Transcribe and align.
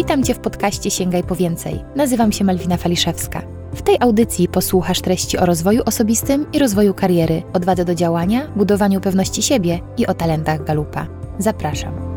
Witam 0.00 0.24
Cię 0.24 0.34
w 0.34 0.38
podcaście 0.38 0.90
Sięgaj 0.90 1.24
po 1.24 1.36
więcej. 1.36 1.84
Nazywam 1.96 2.32
się 2.32 2.44
Malwina 2.44 2.76
Faliszewska. 2.76 3.42
W 3.72 3.82
tej 3.82 3.96
audycji 4.00 4.48
posłuchasz 4.48 5.00
treści 5.00 5.38
o 5.38 5.46
rozwoju 5.46 5.82
osobistym 5.86 6.46
i 6.52 6.58
rozwoju 6.58 6.94
kariery, 6.94 7.42
odwadze 7.52 7.84
do 7.84 7.94
działania, 7.94 8.48
budowaniu 8.56 9.00
pewności 9.00 9.42
siebie 9.42 9.80
i 9.96 10.06
o 10.06 10.14
talentach 10.14 10.64
Galupa. 10.64 11.06
Zapraszam. 11.38 12.10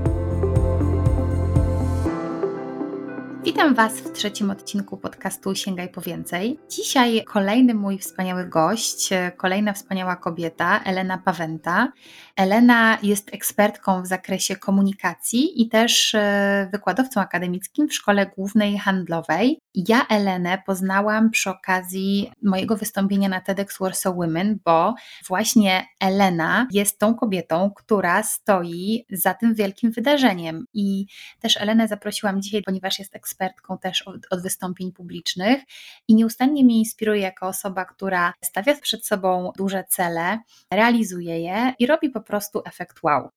Witam 3.43 3.75
Was 3.75 3.93
w 3.93 4.11
trzecim 4.11 4.51
odcinku 4.51 4.97
podcastu 4.97 5.55
Sięgaj 5.55 5.89
po 5.89 6.01
więcej. 6.01 6.59
Dzisiaj 6.69 7.23
kolejny 7.23 7.73
mój 7.73 7.97
wspaniały 7.97 8.45
gość, 8.45 9.09
kolejna 9.37 9.73
wspaniała 9.73 10.15
kobieta, 10.15 10.83
Elena 10.83 11.17
Pawęta. 11.17 11.91
Elena 12.35 12.97
jest 13.03 13.33
ekspertką 13.33 14.03
w 14.03 14.07
zakresie 14.07 14.55
komunikacji 14.55 15.61
i 15.61 15.69
też 15.69 16.15
e, 16.15 16.69
wykładowcą 16.71 17.21
akademickim 17.21 17.87
w 17.87 17.93
Szkole 17.93 18.25
Głównej 18.25 18.77
Handlowej. 18.77 19.59
Ja 19.75 20.07
Elenę 20.09 20.61
poznałam 20.65 21.29
przy 21.29 21.49
okazji 21.49 22.31
mojego 22.43 22.77
wystąpienia 22.77 23.29
na 23.29 23.41
TEDx 23.41 23.79
Warsaw 23.79 24.15
Women, 24.15 24.59
bo 24.65 24.95
właśnie 25.27 25.85
Elena 25.99 26.67
jest 26.71 26.99
tą 26.99 27.15
kobietą, 27.15 27.71
która 27.75 28.23
stoi 28.23 29.05
za 29.09 29.33
tym 29.33 29.55
wielkim 29.55 29.91
wydarzeniem. 29.91 30.65
I 30.73 31.05
też 31.39 31.57
Elenę 31.57 31.87
zaprosiłam 31.87 32.41
dzisiaj, 32.41 32.63
ponieważ 32.63 32.99
jest 32.99 33.15
ekspertką 33.15 33.77
też 33.77 34.01
od, 34.01 34.15
od 34.29 34.41
wystąpień 34.41 34.91
publicznych 34.91 35.61
i 36.07 36.15
nieustannie 36.15 36.63
mnie 36.63 36.79
inspiruje 36.79 37.21
jako 37.21 37.47
osoba, 37.47 37.85
która 37.85 38.33
stawia 38.41 38.75
przed 38.75 39.05
sobą 39.05 39.51
duże 39.57 39.83
cele, 39.89 40.39
realizuje 40.71 41.39
je 41.39 41.73
i 41.79 41.85
robi 41.85 42.09
po 42.09 42.22
prostu 42.23 42.61
efekt 42.65 43.03
wow. 43.03 43.29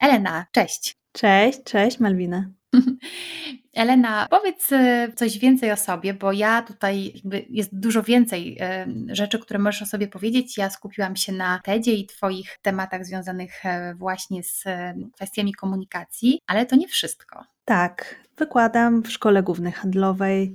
Elena, 0.00 0.46
cześć. 0.52 0.96
Cześć, 1.12 1.62
cześć 1.64 2.00
Malwina. 2.00 2.50
Elena, 3.74 4.26
powiedz 4.30 4.72
e, 4.72 5.08
coś 5.16 5.38
więcej 5.38 5.72
o 5.72 5.76
sobie, 5.76 6.14
bo 6.14 6.32
ja 6.32 6.62
tutaj 6.62 7.12
jest 7.50 7.78
dużo 7.78 8.02
więcej 8.02 8.56
e, 8.60 8.86
rzeczy, 9.08 9.38
które 9.38 9.58
możesz 9.58 9.82
o 9.82 9.86
sobie 9.86 10.08
powiedzieć. 10.08 10.58
Ja 10.58 10.70
skupiłam 10.70 11.16
się 11.16 11.32
na 11.32 11.60
TEDzie 11.64 11.92
i 11.92 12.06
Twoich 12.06 12.58
tematach 12.62 13.06
związanych 13.06 13.66
e, 13.66 13.94
właśnie 13.94 14.42
z 14.42 14.64
kwestiami 15.14 15.54
komunikacji, 15.54 16.40
ale 16.46 16.66
to 16.66 16.76
nie 16.76 16.88
wszystko. 16.88 17.44
Tak, 17.64 18.20
wykładam 18.36 19.02
w 19.02 19.12
Szkole 19.12 19.42
Głównej 19.42 19.72
Handlowej 19.72 20.54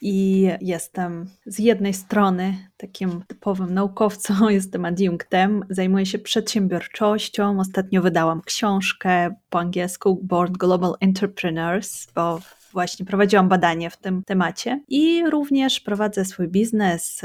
i 0.00 0.48
jestem 0.60 1.30
z 1.46 1.58
jednej 1.58 1.94
strony 1.94 2.54
takim 2.76 3.22
typowym 3.26 3.74
naukowcem, 3.74 4.36
jestem 4.50 4.84
adiunktem, 4.84 5.64
zajmuję 5.70 6.06
się 6.06 6.18
przedsiębiorczością. 6.18 7.60
Ostatnio 7.60 8.02
wydałam 8.02 8.42
książkę 8.42 9.34
po 9.50 9.58
angielsku 9.58 10.20
Born 10.22 10.52
Global 10.52 10.94
Entrepreneurs, 11.00 12.06
bo 12.14 12.40
właśnie 12.72 13.06
prowadziłam 13.06 13.48
badanie 13.48 13.90
w 13.90 13.96
tym 13.96 14.24
temacie 14.24 14.80
i 14.88 15.30
również 15.30 15.80
prowadzę 15.80 16.24
swój 16.24 16.48
biznes 16.48 17.22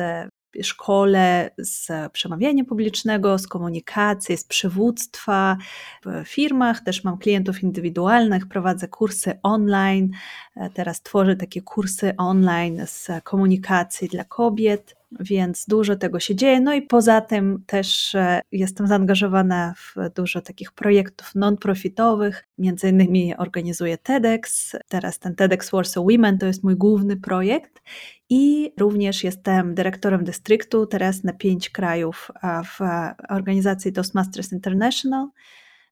szkole 0.61 1.51
z 1.57 2.11
przemawiania 2.11 2.63
publicznego, 2.65 3.37
z 3.37 3.47
komunikacji, 3.47 4.37
z 4.37 4.43
przywództwa 4.43 5.57
w 6.05 6.27
firmach. 6.27 6.83
Też 6.83 7.03
mam 7.03 7.17
klientów 7.17 7.63
indywidualnych, 7.63 8.47
prowadzę 8.47 8.87
kursy 8.87 9.39
online. 9.43 10.11
Teraz 10.73 11.01
tworzę 11.01 11.35
takie 11.35 11.61
kursy 11.61 12.13
online 12.17 12.81
z 12.85 13.07
komunikacji 13.23 14.07
dla 14.07 14.23
kobiet 14.23 14.95
więc 15.19 15.65
dużo 15.65 15.95
tego 15.95 16.19
się 16.19 16.35
dzieje. 16.35 16.59
No 16.59 16.73
i 16.73 16.81
poza 16.81 17.21
tym 17.21 17.63
też 17.67 18.15
e, 18.15 18.41
jestem 18.51 18.87
zaangażowana 18.87 19.73
w 19.77 19.95
dużo 20.15 20.41
takich 20.41 20.71
projektów 20.71 21.35
non-profitowych, 21.35 22.47
między 22.57 22.89
innymi 22.89 23.35
organizuję 23.37 23.97
TEDx, 23.97 24.75
teraz 24.87 25.19
ten 25.19 25.35
TEDx 25.35 25.71
Warsaw 25.71 26.03
Women 26.11 26.37
to 26.37 26.45
jest 26.45 26.63
mój 26.63 26.75
główny 26.75 27.17
projekt 27.17 27.81
i 28.29 28.73
również 28.79 29.23
jestem 29.23 29.75
dyrektorem 29.75 30.23
dystryktu 30.23 30.85
teraz 30.85 31.23
na 31.23 31.33
pięć 31.33 31.69
krajów 31.69 32.31
w 32.65 32.79
organizacji 33.29 33.93
Toastmasters 33.93 34.51
International. 34.51 35.27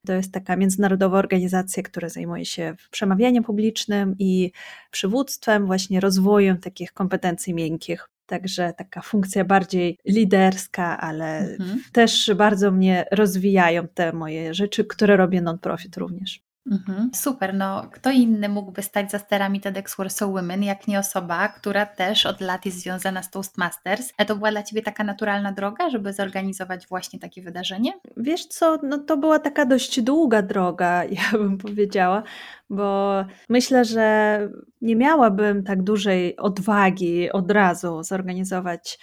To 0.06 0.14
jest 0.14 0.32
taka 0.32 0.56
międzynarodowa 0.56 1.18
organizacja, 1.20 1.84
która 1.84 2.10
zajmuje 2.10 2.46
się 2.46 2.76
przemawianiem 2.92 3.44
publicznym 3.44 4.16
i 4.20 4.52
przywództwem, 4.92 5.66
właśnie 5.66 6.00
rozwojem 6.00 6.58
takich 6.58 6.94
kompetencji 6.94 7.54
miękkich. 7.54 8.10
Także 8.26 8.74
taka 8.78 9.02
funkcja 9.02 9.46
bardziej 9.46 9.98
liderska, 10.06 11.00
ale 11.00 11.40
mhm. 11.40 11.82
też 11.92 12.32
bardzo 12.36 12.72
mnie 12.72 13.06
rozwijają 13.12 13.88
te 13.88 14.14
moje 14.14 14.54
rzeczy, 14.54 14.86
które 14.86 15.18
robię 15.18 15.42
non-profit 15.42 15.98
również. 15.98 16.51
Mhm. 16.66 17.10
Super, 17.16 17.54
no 17.54 17.88
kto 17.92 18.12
inny 18.12 18.50
mógłby 18.50 18.82
stać 18.82 19.12
za 19.12 19.20
sterami 19.20 19.62
TEDx 19.62 19.98
Warsaw 19.98 20.30
Women, 20.30 20.64
jak 20.64 20.88
nie 20.88 21.00
osoba, 21.00 21.48
która 21.48 21.86
też 21.86 22.26
od 22.26 22.42
lat 22.42 22.66
jest 22.66 22.80
związana 22.80 23.24
z 23.24 23.30
Toastmasters. 23.32 24.14
A 24.18 24.26
to 24.26 24.36
była 24.36 24.52
dla 24.52 24.64
Ciebie 24.64 24.82
taka 24.82 25.04
naturalna 25.04 25.52
droga, 25.52 25.90
żeby 25.90 26.14
zorganizować 26.14 26.88
właśnie 26.88 27.20
takie 27.20 27.42
wydarzenie? 27.42 27.94
Wiesz 28.18 28.46
co, 28.46 28.78
no 28.84 28.98
to 28.98 29.18
była 29.18 29.40
taka 29.40 29.66
dość 29.66 30.02
długa 30.02 30.42
droga, 30.42 31.04
ja 31.20 31.32
bym 31.32 31.58
powiedziała, 31.58 32.24
bo 32.70 33.14
myślę, 33.50 33.86
że 33.86 34.40
nie 34.82 34.96
miałabym 34.96 35.64
tak 35.64 35.84
dużej 35.84 36.38
odwagi 36.38 37.32
od 37.32 37.52
razu 37.52 38.04
zorganizować 38.04 39.00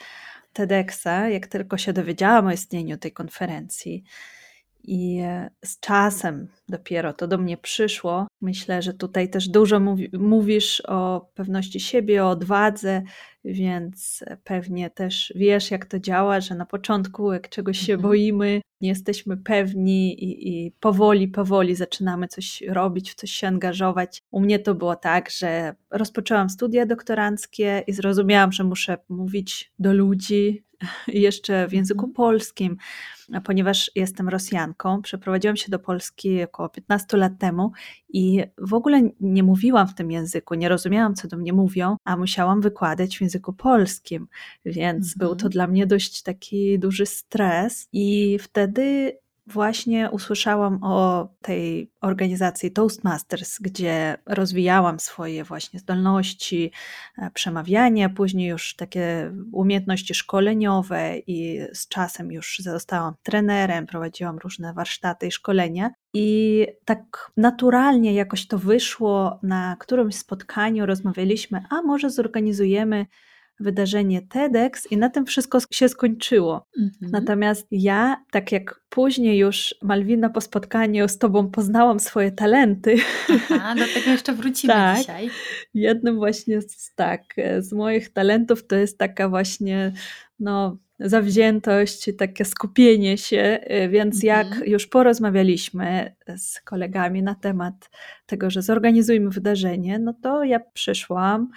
TEDxa, 0.52 1.28
jak 1.30 1.46
tylko 1.46 1.78
się 1.78 1.92
dowiedziałam 1.92 2.46
o 2.46 2.52
istnieniu 2.52 2.98
tej 2.98 3.12
konferencji. 3.12 4.04
I 4.90 5.22
z 5.64 5.80
czasem 5.80 6.48
dopiero 6.68 7.12
to 7.12 7.28
do 7.28 7.38
mnie 7.38 7.56
przyszło. 7.56 8.26
Myślę, 8.40 8.82
że 8.82 8.94
tutaj 8.94 9.30
też 9.30 9.48
dużo 9.48 9.80
mówi, 9.80 10.10
mówisz 10.18 10.82
o 10.88 11.30
pewności 11.34 11.80
siebie, 11.80 12.24
o 12.24 12.30
odwadze, 12.30 13.02
więc 13.44 14.24
pewnie 14.44 14.90
też 14.90 15.32
wiesz, 15.36 15.70
jak 15.70 15.86
to 15.86 15.98
działa, 15.98 16.40
że 16.40 16.54
na 16.54 16.66
początku, 16.66 17.32
jak 17.32 17.48
czegoś 17.48 17.78
się 17.78 17.92
mhm. 17.92 18.10
boimy, 18.10 18.60
nie 18.80 18.88
jesteśmy 18.88 19.36
pewni 19.36 20.24
i, 20.24 20.66
i 20.66 20.70
powoli, 20.70 21.28
powoli 21.28 21.74
zaczynamy 21.74 22.28
coś 22.28 22.62
robić, 22.68 23.10
w 23.10 23.14
coś 23.14 23.30
się 23.30 23.48
angażować. 23.48 24.22
U 24.30 24.40
mnie 24.40 24.58
to 24.58 24.74
było 24.74 24.96
tak, 24.96 25.30
że 25.30 25.74
rozpoczęłam 25.90 26.50
studia 26.50 26.86
doktoranckie 26.86 27.84
i 27.86 27.92
zrozumiałam, 27.92 28.52
że 28.52 28.64
muszę 28.64 28.98
mówić 29.08 29.72
do 29.78 29.92
ludzi, 29.92 30.64
jeszcze 31.08 31.68
w 31.68 31.72
języku 31.72 32.06
mhm. 32.06 32.14
polskim, 32.14 32.76
ponieważ 33.44 33.90
jestem 33.94 34.28
Rosjanką. 34.28 35.02
Przeprowadziłam 35.02 35.56
się 35.56 35.70
do 35.70 35.78
Polski 35.78 36.42
około 36.42 36.68
15 36.68 37.16
lat 37.16 37.32
temu 37.38 37.72
i 38.08 38.44
w 38.58 38.74
ogóle 38.74 39.02
nie 39.20 39.42
mówiłam 39.42 39.88
w 39.88 39.94
tym 39.94 40.10
języku, 40.10 40.54
nie 40.54 40.68
rozumiałam, 40.68 41.14
co 41.14 41.28
do 41.28 41.36
mnie 41.36 41.52
mówią, 41.52 41.96
a 42.04 42.16
musiałam 42.16 42.60
wykładać 42.60 43.18
w 43.18 43.20
języku 43.20 43.52
polskim, 43.52 44.28
więc 44.64 45.06
mhm. 45.06 45.18
był 45.18 45.28
to 45.28 45.34
mhm. 45.34 45.50
dla 45.50 45.66
mnie 45.66 45.86
dość 45.86 46.22
taki 46.22 46.78
duży 46.78 47.06
stres. 47.06 47.88
I 47.92 48.38
wtedy 48.38 49.12
właśnie 49.48 50.10
usłyszałam 50.10 50.78
o 50.82 51.28
tej 51.42 51.92
organizacji 52.00 52.70
Toastmasters, 52.70 53.58
gdzie 53.58 54.16
rozwijałam 54.26 55.00
swoje 55.00 55.44
właśnie 55.44 55.80
zdolności 55.80 56.72
e, 57.18 57.30
przemawiania, 57.30 58.08
później 58.08 58.48
już 58.48 58.74
takie 58.76 59.32
umiejętności 59.52 60.14
szkoleniowe 60.14 61.18
i 61.26 61.60
z 61.72 61.88
czasem 61.88 62.32
już 62.32 62.58
zostałam 62.58 63.14
trenerem, 63.22 63.86
prowadziłam 63.86 64.38
różne 64.38 64.72
warsztaty 64.74 65.26
i 65.26 65.32
szkolenia. 65.32 65.90
I 66.14 66.66
tak 66.84 67.32
naturalnie 67.36 68.14
jakoś 68.14 68.46
to 68.46 68.58
wyszło 68.58 69.38
na 69.42 69.76
którymś 69.80 70.16
spotkaniu, 70.16 70.86
rozmawialiśmy, 70.86 71.64
a 71.70 71.82
może 71.82 72.10
zorganizujemy 72.10 73.06
wydarzenie 73.60 74.22
TEDx 74.22 74.92
i 74.92 74.96
na 74.96 75.10
tym 75.10 75.26
wszystko 75.26 75.58
się 75.70 75.88
skończyło. 75.88 76.66
Mhm. 76.78 77.12
Natomiast 77.12 77.66
ja, 77.70 78.24
tak 78.30 78.52
jak 78.52 78.80
później 78.88 79.38
już 79.38 79.74
Malwina 79.82 80.30
po 80.30 80.40
spotkaniu 80.40 81.08
z 81.08 81.18
tobą 81.18 81.50
poznałam 81.50 82.00
swoje 82.00 82.32
talenty. 82.32 82.96
Aha, 83.50 83.74
do 83.74 83.84
tego 83.94 84.10
jeszcze 84.10 84.32
wrócimy 84.32 84.72
tak, 84.72 84.98
dzisiaj. 84.98 85.30
Jednym 85.74 86.16
właśnie 86.16 86.62
z, 86.62 86.94
tak, 86.94 87.22
z 87.58 87.72
moich 87.72 88.12
talentów 88.12 88.66
to 88.66 88.76
jest 88.76 88.98
taka 88.98 89.28
właśnie 89.28 89.92
no, 90.40 90.78
zawziętość, 91.00 92.10
takie 92.18 92.44
skupienie 92.44 93.18
się, 93.18 93.60
y, 93.84 93.88
więc 93.88 94.22
jak 94.22 94.46
mhm. 94.46 94.66
już 94.66 94.86
porozmawialiśmy 94.86 96.14
z 96.36 96.60
kolegami 96.60 97.22
na 97.22 97.34
temat 97.34 97.90
tego, 98.26 98.50
że 98.50 98.62
zorganizujmy 98.62 99.30
wydarzenie, 99.30 99.98
no 99.98 100.14
to 100.22 100.44
ja 100.44 100.60
przyszłam, 100.60 101.48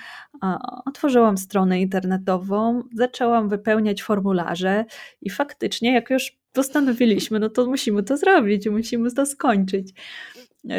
otworzyłam 0.86 1.38
stronę 1.38 1.82
internetową, 1.82 2.84
zaczęłam 2.94 3.50
wypełniać 3.50 4.04
formularze 4.04 4.86
i 5.22 5.30
faktycznie 5.30 5.94
jak 5.94 6.10
już 6.10 6.42
postanowiliśmy, 6.54 7.40
no 7.40 7.50
to 7.50 7.66
musimy 7.66 8.04
to 8.04 8.18
zrobić, 8.18 8.70
musimy 8.70 9.12
to 9.12 9.26
skończyć. 9.26 9.94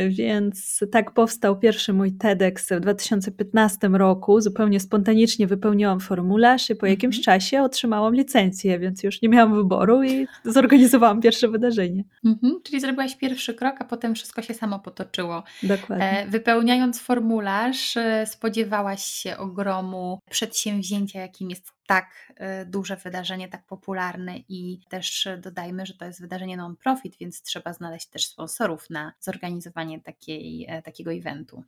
Więc 0.08 0.81
tak 0.93 1.14
powstał 1.14 1.58
pierwszy 1.58 1.93
mój 1.93 2.12
TEDx 2.12 2.69
w 2.73 2.81
2015 2.81 3.88
roku. 3.88 4.40
Zupełnie 4.40 4.81
spontanicznie 4.81 5.46
wypełniłam 5.46 6.00
formularz 6.00 6.70
i 6.70 6.76
po 6.76 6.87
jakimś 6.87 7.19
mhm. 7.19 7.25
czasie 7.25 7.62
otrzymałam 7.62 8.14
licencję, 8.14 8.79
więc 8.79 9.02
już 9.02 9.23
nie 9.23 9.29
miałam 9.29 9.55
wyboru 9.55 10.02
i 10.02 10.26
zorganizowałam 10.44 11.20
pierwsze 11.20 11.49
wydarzenie. 11.49 12.05
Mhm, 12.25 12.61
czyli 12.62 12.81
zrobiłaś 12.81 13.17
pierwszy 13.17 13.55
krok, 13.55 13.76
a 13.79 13.84
potem 13.84 14.14
wszystko 14.14 14.43
się 14.43 14.55
samo 14.55 14.79
potoczyło. 14.79 15.43
Dokładnie. 15.62 16.11
E, 16.11 16.26
wypełniając 16.26 17.00
formularz, 17.00 17.96
e, 17.96 18.26
spodziewałaś 18.26 19.05
się 19.05 19.37
ogromu 19.37 20.19
przedsięwzięcia, 20.31 21.20
jakim 21.20 21.50
jest 21.50 21.73
tak 21.87 22.32
e, 22.37 22.67
duże 22.67 22.96
wydarzenie, 22.96 23.49
tak 23.49 23.67
popularne 23.67 24.37
i 24.49 24.81
też 24.88 25.29
dodajmy, 25.38 25.87
że 25.87 25.94
to 25.94 26.05
jest 26.05 26.20
wydarzenie 26.20 26.56
non-profit, 26.56 27.17
więc 27.17 27.43
trzeba 27.43 27.73
znaleźć 27.73 28.06
też 28.06 28.26
sponsorów 28.26 28.90
na 28.90 29.12
zorganizowanie 29.20 30.00
takiej, 30.00 30.67
e, 30.69 30.82
takiego 30.82 31.12
eventu. 31.12 31.64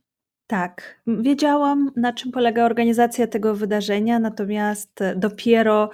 Tak, 0.47 1.01
wiedziałam 1.07 1.91
na 1.95 2.13
czym 2.13 2.31
polega 2.31 2.65
organizacja 2.65 3.27
tego 3.27 3.55
wydarzenia, 3.55 4.19
natomiast 4.19 4.99
dopiero 5.15 5.89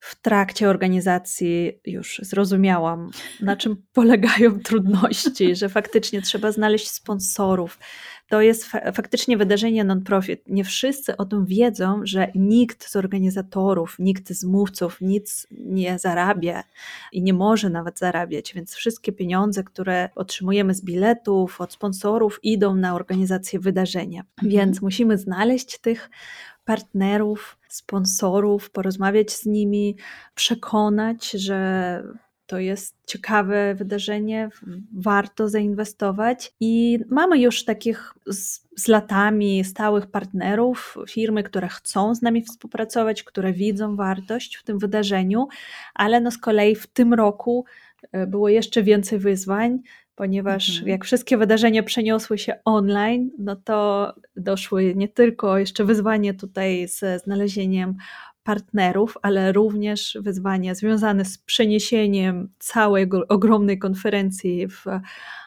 w 0.00 0.20
trakcie 0.20 0.68
organizacji 0.68 1.80
już 1.86 2.20
zrozumiałam, 2.22 3.10
na 3.40 3.56
czym 3.56 3.76
polegają 3.92 4.60
trudności, 4.60 5.56
że 5.56 5.68
faktycznie 5.68 6.22
trzeba 6.22 6.52
znaleźć 6.52 6.90
sponsorów, 6.90 7.78
to 8.30 8.40
jest 8.40 8.64
fa 8.64 8.92
faktycznie 8.92 9.36
wydarzenie 9.36 9.84
non-profit. 9.84 10.42
Nie 10.48 10.64
wszyscy 10.64 11.16
o 11.16 11.24
tym 11.24 11.46
wiedzą, 11.46 12.00
że 12.04 12.32
nikt 12.34 12.88
z 12.88 12.96
organizatorów, 12.96 13.96
nikt 13.98 14.30
z 14.30 14.44
mówców 14.44 15.00
nic 15.00 15.46
nie 15.50 15.98
zarabia 15.98 16.64
i 17.12 17.22
nie 17.22 17.34
może 17.34 17.70
nawet 17.70 17.98
zarabiać, 17.98 18.54
więc 18.54 18.74
wszystkie 18.74 19.12
pieniądze, 19.12 19.64
które 19.64 20.08
otrzymujemy 20.14 20.74
z 20.74 20.84
biletów, 20.84 21.60
od 21.60 21.72
sponsorów, 21.72 22.38
idą 22.42 22.74
na 22.74 22.94
organizację 22.94 23.60
wydarzenia. 23.60 24.20
Mhm. 24.20 24.50
Więc 24.50 24.82
musimy 24.82 25.18
znaleźć 25.18 25.78
tych 25.78 26.10
partnerów, 26.64 27.56
sponsorów, 27.68 28.70
porozmawiać 28.70 29.30
z 29.30 29.46
nimi, 29.46 29.96
przekonać, 30.34 31.30
że 31.30 32.02
to 32.50 32.58
jest 32.58 32.96
ciekawe 33.06 33.74
wydarzenie, 33.74 34.48
warto 34.92 35.48
zainwestować 35.48 36.52
i 36.60 36.98
mamy 37.10 37.38
już 37.38 37.64
takich 37.64 38.14
z, 38.26 38.60
z, 38.76 38.88
latami 38.88 39.64
stałych 39.64 40.06
partnerów, 40.06 40.96
firmy, 41.08 41.42
które 41.42 41.68
chcą 41.68 42.14
z 42.14 42.22
nami 42.22 42.42
współpracować, 42.42 43.22
które 43.22 43.52
widzą 43.52 43.96
wartość 43.96 44.56
w 44.56 44.64
tym 44.64 44.78
wydarzeniu, 44.78 45.48
ale 45.94 46.20
no 46.20 46.30
z 46.30 46.38
kolei 46.38 46.74
w 46.74 46.86
tym 46.86 47.14
roku 47.14 47.64
e, 48.12 48.26
było 48.26 48.48
jeszcze 48.48 48.82
więcej 48.82 49.18
wyzwań, 49.18 49.78
ponieważ 50.14 50.70
mhm. 50.70 50.88
jak 50.88 51.04
wszystkie 51.04 51.36
wydarzenia 51.36 51.82
przeniosły 51.82 52.38
się 52.38 52.54
online, 52.64 53.30
no 53.38 53.56
to 53.56 54.12
doszły 54.36 54.94
nie 54.94 55.08
tylko 55.08 55.58
jeszcze 55.58 55.84
wyzwanie 55.84 56.34
tutaj 56.34 56.88
ze 56.88 57.18
znalezieniem 57.18 57.94
partnerów, 58.50 59.18
ale 59.22 59.52
również 59.52 60.18
wyzwania 60.20 60.74
związane 60.74 61.24
z 61.24 61.38
przeniesieniem 61.38 62.48
całej 62.58 63.08
ogromnej 63.28 63.78
konferencji 63.78 64.68
w 64.68 64.84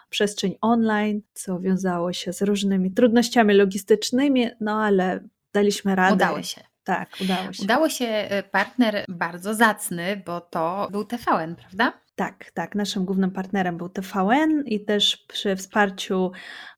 przestrzeń 0.10 0.56
online, 0.62 1.22
co 1.34 1.60
wiązało 1.60 2.14
się 2.14 2.34
z 2.34 2.42
różnymi 2.42 2.92
trudnościami 2.92 3.54
logistycznymi, 3.54 4.50
no 4.62 4.84
ale 4.84 5.24
daliśmy 5.54 5.96
radę. 5.96 6.16
Udało 6.16 6.44
się. 6.44 6.62
Tak, 6.84 7.10
udało 7.22 7.54
się. 7.54 7.64
Udało 7.64 7.90
się 7.90 8.06
y, 8.06 8.44
partner 8.44 9.06
bardzo 9.10 9.54
zacny, 9.54 10.22
bo 10.26 10.42
to 10.42 10.88
był 10.92 11.06
TVN, 11.06 11.56
prawda? 11.56 11.94
Tak, 12.16 12.52
tak. 12.54 12.76
Naszym 12.76 13.06
głównym 13.06 13.32
partnerem 13.32 13.78
był 13.78 13.90
TVN 13.90 14.64
i 14.66 14.86
też 14.86 15.18
przy 15.28 15.56
wsparciu 15.56 16.32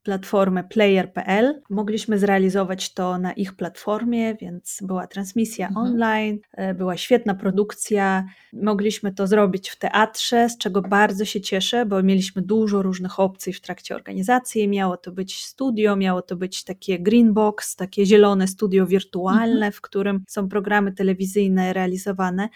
platformy 0.03 0.63
player.pl 0.63 1.61
mogliśmy 1.69 2.19
zrealizować 2.19 2.93
to 2.93 3.17
na 3.17 3.33
ich 3.33 3.55
platformie, 3.55 4.35
więc 4.35 4.79
była 4.81 5.07
transmisja 5.07 5.67
mhm. 5.67 5.87
online, 5.87 6.39
e, 6.53 6.73
była 6.73 6.97
świetna 6.97 7.35
produkcja. 7.35 8.25
Mogliśmy 8.53 9.13
to 9.13 9.27
zrobić 9.27 9.69
w 9.69 9.79
teatrze, 9.79 10.49
z 10.49 10.57
czego 10.57 10.81
bardzo 10.81 11.25
się 11.25 11.41
cieszę, 11.41 11.85
bo 11.85 12.03
mieliśmy 12.03 12.41
dużo 12.41 12.81
różnych 12.81 13.19
opcji 13.19 13.53
w 13.53 13.61
trakcie 13.61 13.95
organizacji. 13.95 14.67
Miało 14.67 14.97
to 14.97 15.11
być 15.11 15.45
studio, 15.45 15.95
miało 15.95 16.21
to 16.21 16.35
być 16.35 16.63
takie 16.63 16.99
green 16.99 17.33
box, 17.33 17.75
takie 17.75 18.05
zielone 18.05 18.47
studio 18.47 18.85
wirtualne, 18.85 19.53
mhm. 19.55 19.71
w 19.71 19.81
którym 19.81 20.23
są 20.27 20.49
programy 20.49 20.91
telewizyjne 20.91 21.73
realizowane. 21.73 22.49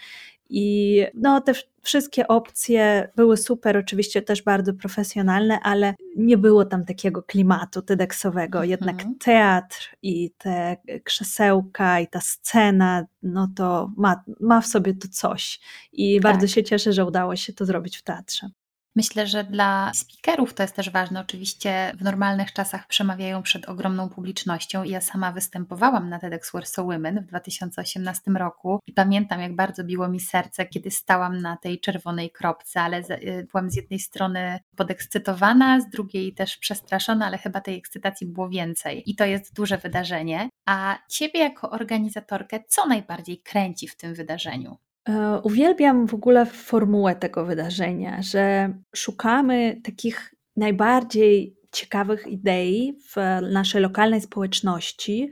I 0.50 1.04
no, 1.14 1.40
te 1.40 1.52
wszystkie 1.82 2.28
opcje 2.28 3.08
były 3.16 3.36
super, 3.36 3.76
oczywiście 3.76 4.22
też 4.22 4.42
bardzo 4.42 4.74
profesjonalne, 4.74 5.60
ale 5.60 5.94
nie 6.16 6.38
było 6.38 6.64
tam 6.64 6.84
takiego 6.84 7.22
klimatu 7.22 7.82
TEDxowego. 7.82 8.64
Jednak 8.64 8.94
mhm. 8.94 9.18
teatr 9.18 9.96
i 10.02 10.30
te 10.38 10.76
krzesełka 11.04 12.00
i 12.00 12.06
ta 12.06 12.20
scena, 12.20 13.04
no 13.22 13.48
to 13.56 13.90
ma, 13.96 14.24
ma 14.40 14.60
w 14.60 14.66
sobie 14.66 14.94
to 14.94 15.08
coś. 15.08 15.60
I 15.92 16.20
tak. 16.20 16.32
bardzo 16.32 16.46
się 16.46 16.62
cieszę, 16.62 16.92
że 16.92 17.04
udało 17.04 17.36
się 17.36 17.52
to 17.52 17.64
zrobić 17.64 17.96
w 17.96 18.02
teatrze. 18.02 18.50
Myślę, 18.96 19.26
że 19.26 19.44
dla 19.44 19.92
speakerów 19.94 20.54
to 20.54 20.62
jest 20.62 20.76
też 20.76 20.90
ważne. 20.90 21.20
Oczywiście 21.20 21.92
w 21.98 22.02
normalnych 22.02 22.52
czasach 22.52 22.86
przemawiają 22.86 23.42
przed 23.42 23.68
ogromną 23.68 24.08
publicznością 24.08 24.84
ja 24.84 25.00
sama 25.00 25.32
występowałam 25.32 26.08
na 26.08 26.18
TEDx 26.18 26.52
Warsaw 26.52 26.86
Women 26.86 27.20
w 27.20 27.26
2018 27.26 28.30
roku 28.30 28.80
i 28.86 28.92
pamiętam, 28.92 29.40
jak 29.40 29.56
bardzo 29.56 29.84
biło 29.84 30.08
mi 30.08 30.20
serce, 30.20 30.66
kiedy 30.66 30.90
stałam 30.90 31.38
na 31.38 31.56
tej 31.56 31.80
czerwonej 31.80 32.30
kropce, 32.30 32.80
ale 32.80 32.98
y, 32.98 33.46
byłam 33.52 33.70
z 33.70 33.76
jednej 33.76 33.98
strony 33.98 34.58
podekscytowana, 34.76 35.80
z 35.80 35.88
drugiej 35.88 36.34
też 36.34 36.56
przestraszona, 36.56 37.26
ale 37.26 37.38
chyba 37.38 37.60
tej 37.60 37.78
ekscytacji 37.78 38.26
było 38.26 38.48
więcej 38.48 39.10
i 39.10 39.16
to 39.16 39.24
jest 39.24 39.54
duże 39.54 39.78
wydarzenie. 39.78 40.48
A 40.66 40.98
Ciebie 41.08 41.40
jako 41.40 41.70
organizatorkę 41.70 42.60
co 42.68 42.86
najbardziej 42.86 43.38
kręci 43.42 43.88
w 43.88 43.96
tym 43.96 44.14
wydarzeniu? 44.14 44.78
E, 45.08 45.40
uwielbiam 45.44 46.06
w 46.06 46.14
ogóle 46.14 46.46
formułę 46.46 47.16
tego 47.16 47.44
wydarzenia, 47.44 48.22
że 48.22 48.74
szukamy 48.96 49.80
takich 49.84 50.34
najbardziej 50.56 51.56
ciekawych 51.72 52.26
idei 52.26 52.98
w 53.10 53.16
naszej 53.52 53.82
lokalnej 53.82 54.20
społeczności 54.20 55.30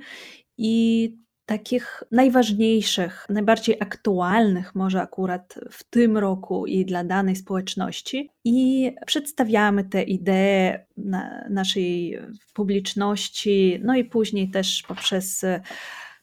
i 0.58 1.14
takich 1.46 2.02
najważniejszych, 2.12 3.26
najbardziej 3.28 3.76
aktualnych, 3.80 4.74
może 4.74 5.02
akurat 5.02 5.54
w 5.70 5.84
tym 5.84 6.18
roku 6.18 6.66
i 6.66 6.84
dla 6.84 7.04
danej 7.04 7.36
społeczności, 7.36 8.30
i 8.44 8.90
przedstawiamy 9.06 9.84
te 9.84 10.02
idee 10.02 10.78
na 10.96 11.48
naszej 11.50 12.18
publiczności, 12.54 13.80
no 13.84 13.96
i 13.96 14.04
później 14.04 14.50
też 14.50 14.82
poprzez 14.88 15.44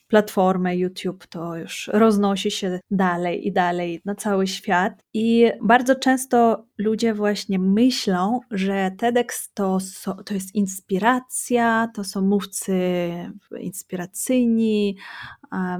platformę 0.07 0.77
YouTube, 0.77 1.27
to 1.27 1.55
już 1.55 1.89
roznosi 1.93 2.51
się 2.51 2.79
dalej 2.91 3.47
i 3.47 3.51
dalej 3.51 4.01
na 4.05 4.15
cały 4.15 4.47
świat. 4.47 5.03
I 5.13 5.51
bardzo 5.61 5.95
często 5.95 6.65
ludzie 6.77 7.13
właśnie 7.13 7.59
myślą, 7.59 8.39
że 8.51 8.91
TEDx 8.97 9.53
to, 9.53 9.77
to 10.25 10.33
jest 10.33 10.55
inspiracja, 10.55 11.89
to 11.95 12.03
są 12.03 12.21
mówcy 12.21 12.73
inspiracyjni, 13.59 14.97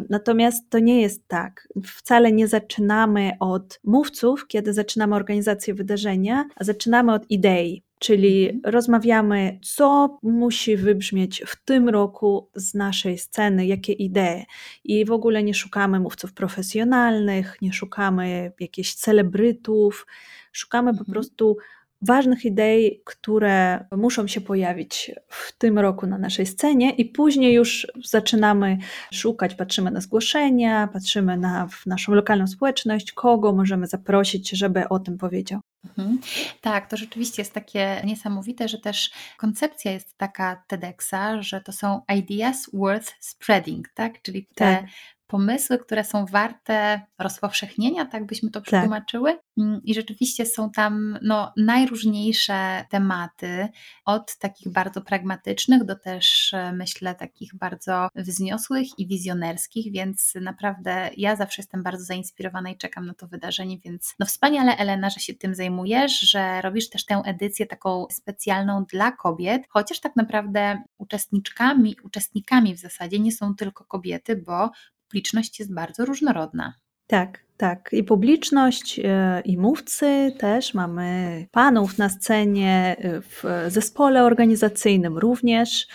natomiast 0.09 0.69
to 0.69 0.79
nie 0.79 1.01
jest 1.01 1.27
tak. 1.27 1.67
Wcale 1.85 2.31
nie 2.31 2.47
zaczynamy 2.47 3.31
od 3.39 3.79
mówców, 3.83 4.47
kiedy 4.47 4.73
zaczynamy 4.73 5.15
organizację 5.15 5.73
wydarzenia, 5.73 6.45
a 6.55 6.63
zaczynamy 6.63 7.13
od 7.13 7.31
idei. 7.31 7.83
Czyli 8.05 8.49
mhm. 8.49 8.73
rozmawiamy, 8.73 9.59
co 9.61 10.19
musi 10.23 10.77
wybrzmieć 10.77 11.43
w 11.47 11.63
tym 11.65 11.89
roku 11.89 12.49
z 12.55 12.73
naszej 12.73 13.17
sceny, 13.17 13.65
jakie 13.65 13.93
idee. 13.93 14.45
I 14.83 15.05
w 15.05 15.11
ogóle 15.11 15.43
nie 15.43 15.53
szukamy 15.53 15.99
mówców 15.99 16.33
profesjonalnych, 16.33 17.57
nie 17.61 17.73
szukamy 17.73 18.51
jakichś 18.59 18.93
celebrytów, 18.93 20.07
szukamy 20.51 20.91
po 20.91 20.99
mhm. 20.99 21.13
prostu 21.13 21.57
ważnych 22.01 22.45
idei, 22.45 23.01
które 23.05 23.85
muszą 23.91 24.27
się 24.27 24.41
pojawić 24.41 25.11
w 25.27 25.57
tym 25.57 25.79
roku 25.79 26.07
na 26.07 26.17
naszej 26.17 26.45
scenie, 26.45 26.91
i 26.91 27.05
później 27.05 27.53
już 27.53 27.87
zaczynamy 28.03 28.77
szukać, 29.13 29.55
patrzymy 29.55 29.91
na 29.91 30.01
zgłoszenia, 30.01 30.89
patrzymy 30.93 31.37
na 31.37 31.67
naszą 31.85 32.13
lokalną 32.13 32.47
społeczność, 32.47 33.11
kogo 33.11 33.53
możemy 33.53 33.87
zaprosić, 33.87 34.49
żeby 34.49 34.89
o 34.89 34.99
tym 34.99 35.17
powiedział. 35.17 35.59
Mhm. 35.85 36.19
Tak, 36.61 36.89
to 36.89 36.97
rzeczywiście 36.97 37.41
jest 37.41 37.53
takie 37.53 38.01
niesamowite, 38.03 38.67
że 38.67 38.79
też 38.79 39.11
koncepcja 39.37 39.91
jest 39.91 40.17
taka 40.17 40.63
TEDxa, 40.67 41.41
że 41.41 41.61
to 41.61 41.71
są 41.71 42.01
ideas 42.17 42.69
worth 42.73 43.13
spreading, 43.19 43.89
tak? 43.93 44.21
Czyli 44.21 44.45
te 44.45 44.55
tak. 44.55 44.85
Pomysły, 45.27 45.77
które 45.77 46.03
są 46.03 46.25
warte 46.25 47.01
rozpowszechnienia, 47.19 48.05
tak 48.05 48.25
byśmy 48.25 48.49
to 48.49 48.59
tak. 48.59 48.67
przetłumaczyły. 48.67 49.33
Tak. 49.33 49.43
I 49.83 49.93
rzeczywiście 49.93 50.45
są 50.45 50.71
tam 50.71 51.17
no, 51.21 51.53
najróżniejsze 51.57 52.85
tematy, 52.89 53.67
od 54.05 54.37
takich 54.37 54.73
bardzo 54.73 55.01
pragmatycznych 55.01 55.83
do 55.83 55.95
też 55.95 56.53
e, 56.53 56.73
myślę 56.73 57.15
takich 57.15 57.55
bardzo 57.55 58.07
wzniosłych 58.15 58.99
i 58.99 59.07
wizjonerskich, 59.07 59.93
więc 59.93 60.33
naprawdę 60.41 61.09
ja 61.17 61.35
zawsze 61.35 61.61
jestem 61.61 61.83
bardzo 61.83 62.03
zainspirowana 62.03 62.69
i 62.69 62.77
czekam 62.77 63.05
na 63.05 63.13
to 63.13 63.27
wydarzenie, 63.27 63.77
więc 63.79 64.15
no 64.19 64.25
wspaniale 64.25 64.77
Elena, 64.77 65.09
że 65.09 65.19
się 65.19 65.33
tym 65.33 65.55
zajmujesz, 65.55 66.19
że 66.19 66.61
robisz 66.61 66.89
też 66.89 67.05
tę 67.05 67.21
edycję 67.25 67.65
taką 67.65 68.07
specjalną 68.11 68.85
dla 68.85 69.11
kobiet, 69.11 69.63
chociaż 69.69 69.99
tak 69.99 70.15
naprawdę 70.15 70.83
uczestniczkami, 70.97 71.95
uczestnikami 72.03 72.75
w 72.75 72.79
zasadzie 72.79 73.19
nie 73.19 73.31
są 73.31 73.55
tylko 73.55 73.85
kobiety, 73.85 74.35
bo 74.35 74.71
publiczność 75.15 75.59
jest 75.59 75.73
bardzo 75.73 76.05
różnorodna. 76.05 76.73
Tak, 77.07 77.39
tak. 77.57 77.89
I 77.91 78.03
publiczność, 78.03 78.99
e, 79.03 79.41
i 79.45 79.57
mówcy 79.57 80.33
też. 80.37 80.73
Mamy 80.73 81.47
panów 81.51 81.97
na 81.97 82.09
scenie, 82.09 82.95
e, 82.99 83.21
w 83.21 83.43
zespole 83.67 84.23
organizacyjnym 84.23 85.17
również, 85.17 85.87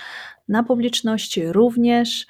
na 0.48 0.62
publiczności 0.62 1.52
również. 1.52 2.26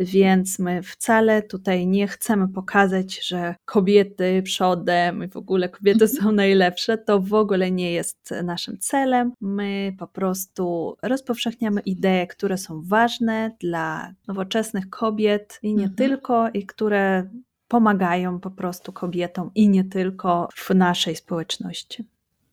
Więc 0.00 0.58
my 0.58 0.82
wcale 0.82 1.42
tutaj 1.42 1.86
nie 1.86 2.08
chcemy 2.08 2.48
pokazać, 2.48 3.26
że 3.26 3.54
kobiety 3.64 4.42
przodem 4.42 5.24
i 5.24 5.28
w 5.28 5.36
ogóle 5.36 5.68
kobiety 5.68 6.04
mhm. 6.04 6.22
są 6.22 6.32
najlepsze. 6.32 6.98
To 6.98 7.20
w 7.20 7.34
ogóle 7.34 7.70
nie 7.70 7.92
jest 7.92 8.34
naszym 8.44 8.78
celem. 8.78 9.32
My 9.40 9.96
po 9.98 10.06
prostu 10.06 10.96
rozpowszechniamy 11.02 11.80
idee, 11.80 12.26
które 12.26 12.58
są 12.58 12.82
ważne 12.84 13.56
dla 13.60 14.14
nowoczesnych 14.28 14.90
kobiet 14.90 15.58
i 15.62 15.74
nie 15.74 15.84
mhm. 15.84 15.94
tylko, 15.96 16.48
i 16.54 16.66
które 16.66 17.28
pomagają 17.68 18.40
po 18.40 18.50
prostu 18.50 18.92
kobietom 18.92 19.50
i 19.54 19.68
nie 19.68 19.84
tylko 19.84 20.48
w 20.54 20.70
naszej 20.70 21.16
społeczności. 21.16 22.04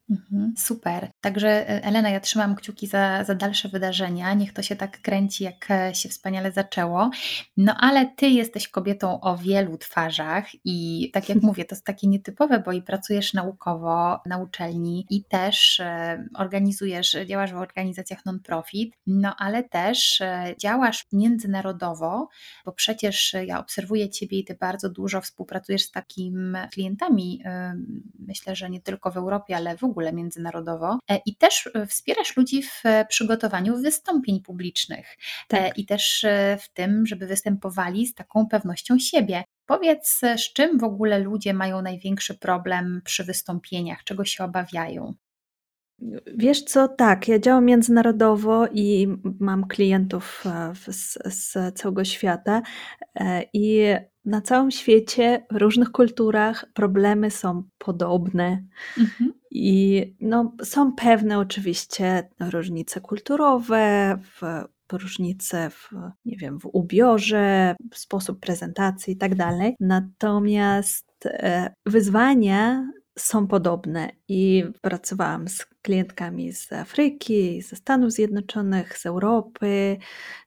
Mhm, 0.10 0.54
super. 0.58 1.12
Także 1.22 1.70
e, 1.70 1.84
Elena, 1.84 2.10
ja 2.10 2.20
trzymam 2.20 2.56
kciuki 2.56 2.88
za, 2.88 3.24
za 3.24 3.36
dalsze 3.36 3.70
wydarzenia. 3.70 4.34
Niech 4.34 4.54
to 4.54 4.62
się 4.62 4.75
tak 4.75 5.01
kręci, 5.01 5.44
jak 5.44 5.72
e, 5.72 5.96
się 5.96 6.10
wspaniale 6.10 6.51
zaczęło. 6.51 7.10
No 7.58 7.75
ale 7.80 8.06
ty 8.06 8.28
jesteś 8.28 8.68
kobietą 8.68 9.22
o 9.22 9.38
wielu 9.38 9.78
twarzach 9.78 10.46
i 10.66 11.10
tak 11.13 11.30
jak 11.30 11.42
mówię, 11.50 11.66
to 11.66 11.75
jest 11.75 11.86
takie 11.86 12.08
nietypowe, 12.08 12.60
bo 12.60 12.72
i 12.72 12.82
pracujesz 12.82 13.34
naukowo 13.34 14.20
na 14.25 14.38
uczelni 14.38 15.06
i 15.10 15.24
też 15.24 15.80
e, 15.80 16.25
organizujesz, 16.36 17.18
działasz 17.25 17.54
w 17.54 17.58
organizacjach 17.58 18.25
non-profit, 18.25 18.94
no 19.08 19.36
ale 19.38 19.63
też 19.63 20.22
działasz 20.58 21.06
międzynarodowo, 21.13 22.28
bo 22.66 22.72
przecież 22.72 23.36
ja 23.46 23.60
obserwuję 23.60 24.10
ciebie 24.10 24.39
i 24.39 24.46
ty 24.46 24.56
bardzo 24.56 24.89
dużo 24.89 25.22
współpracujesz 25.22 25.84
z 25.84 25.92
takimi 25.92 26.39
klientami, 26.72 27.44
myślę, 28.20 28.56
że 28.56 28.70
nie 28.70 28.82
tylko 28.82 29.12
w 29.12 29.18
Europie, 29.18 29.56
ale 29.56 29.78
w 29.78 29.84
ogóle 29.84 29.99
ogóle 30.00 30.13
międzynarodowo 30.13 31.00
e, 31.10 31.20
i 31.25 31.36
też 31.36 31.70
e, 31.74 31.86
wspierasz 31.86 32.38
ludzi 32.38 32.63
w 32.63 32.86
e, 32.86 33.06
przygotowaniu 33.06 33.77
wystąpień 33.82 34.41
publicznych 34.41 35.18
tak. 35.48 35.77
i 35.77 35.86
też 35.86 36.25
w 36.60 36.74
tym, 36.74 37.06
żeby 37.06 37.27
występowali 37.27 38.08
z 38.08 38.13
taką 38.13 38.48
pewnością 38.48 39.00
siebie. 39.00 39.44
Powiedz, 39.65 40.22
z 40.38 40.53
czym 40.53 40.79
w 40.79 40.84
ogóle 40.84 41.20
ludzie 41.20 41.53
mają 41.53 41.82
największy 41.82 42.38
problem 42.38 43.01
przy 43.06 43.24
wystąpieniach, 43.24 44.03
czego 44.03 44.25
się 44.25 44.44
obawiają? 44.44 45.13
Wiesz 46.38 46.63
co, 46.63 46.88
tak, 46.88 47.27
ja 47.27 47.39
działam 47.39 47.65
międzynarodowo 47.65 48.68
i 48.74 49.08
mam 49.39 49.68
klientów 49.68 50.44
z, 50.88 51.18
z 51.25 51.75
całego 51.75 52.03
świata 52.03 52.62
i 53.53 53.84
na 54.29 54.41
całym 54.41 54.71
świecie, 54.71 55.45
w 55.51 55.55
różnych 55.55 55.91
kulturach 55.91 56.65
problemy 56.74 57.31
są 57.31 57.63
podobne. 57.77 58.63
Mhm. 58.98 59.33
I 59.51 60.03
no, 60.21 60.53
są 60.63 60.93
pewne 60.93 61.39
oczywiście 61.39 62.29
różnice 62.39 63.01
kulturowe, 63.01 64.17
w, 64.21 64.41
różnice 64.98 65.69
w, 65.69 65.89
nie 66.25 66.38
wiem, 66.38 66.59
w 66.59 66.65
ubiorze, 66.74 67.75
w 67.91 67.98
sposób 67.98 68.39
prezentacji 68.39 69.13
i 69.13 69.17
tak 69.17 69.36
dalej. 69.36 69.75
Natomiast 69.79 71.25
e, 71.25 71.74
wyzwania 71.86 72.91
są 73.22 73.48
podobne 73.48 74.10
i 74.28 74.64
pracowałam 74.82 75.48
z 75.48 75.66
klientkami 75.66 76.54
z 76.54 76.74
Afryki, 76.74 77.62
ze 77.62 77.76
Stanów 77.76 78.12
Zjednoczonych, 78.12 78.98
z 78.98 79.06
Europy, 79.06 79.98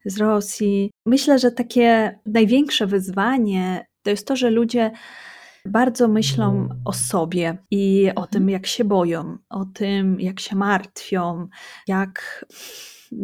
z 0.05 0.19
Rosji. 0.19 0.91
Myślę, 1.07 1.39
że 1.39 1.51
takie 1.51 2.19
największe 2.27 2.87
wyzwanie 2.87 3.87
to 4.03 4.11
jest 4.11 4.27
to, 4.27 4.37
że 4.37 4.51
ludzie 4.51 4.91
bardzo 5.67 6.09
myślą 6.09 6.69
o 6.85 6.93
sobie 6.93 7.59
i 7.71 8.11
o 8.17 8.27
tym, 8.27 8.43
mhm. 8.43 8.51
jak 8.51 8.67
się 8.67 8.85
boją, 8.85 9.39
o 9.51 9.65
tym, 9.65 10.21
jak 10.21 10.41
się 10.41 10.57
martwią, 10.57 11.49
jak 11.87 12.45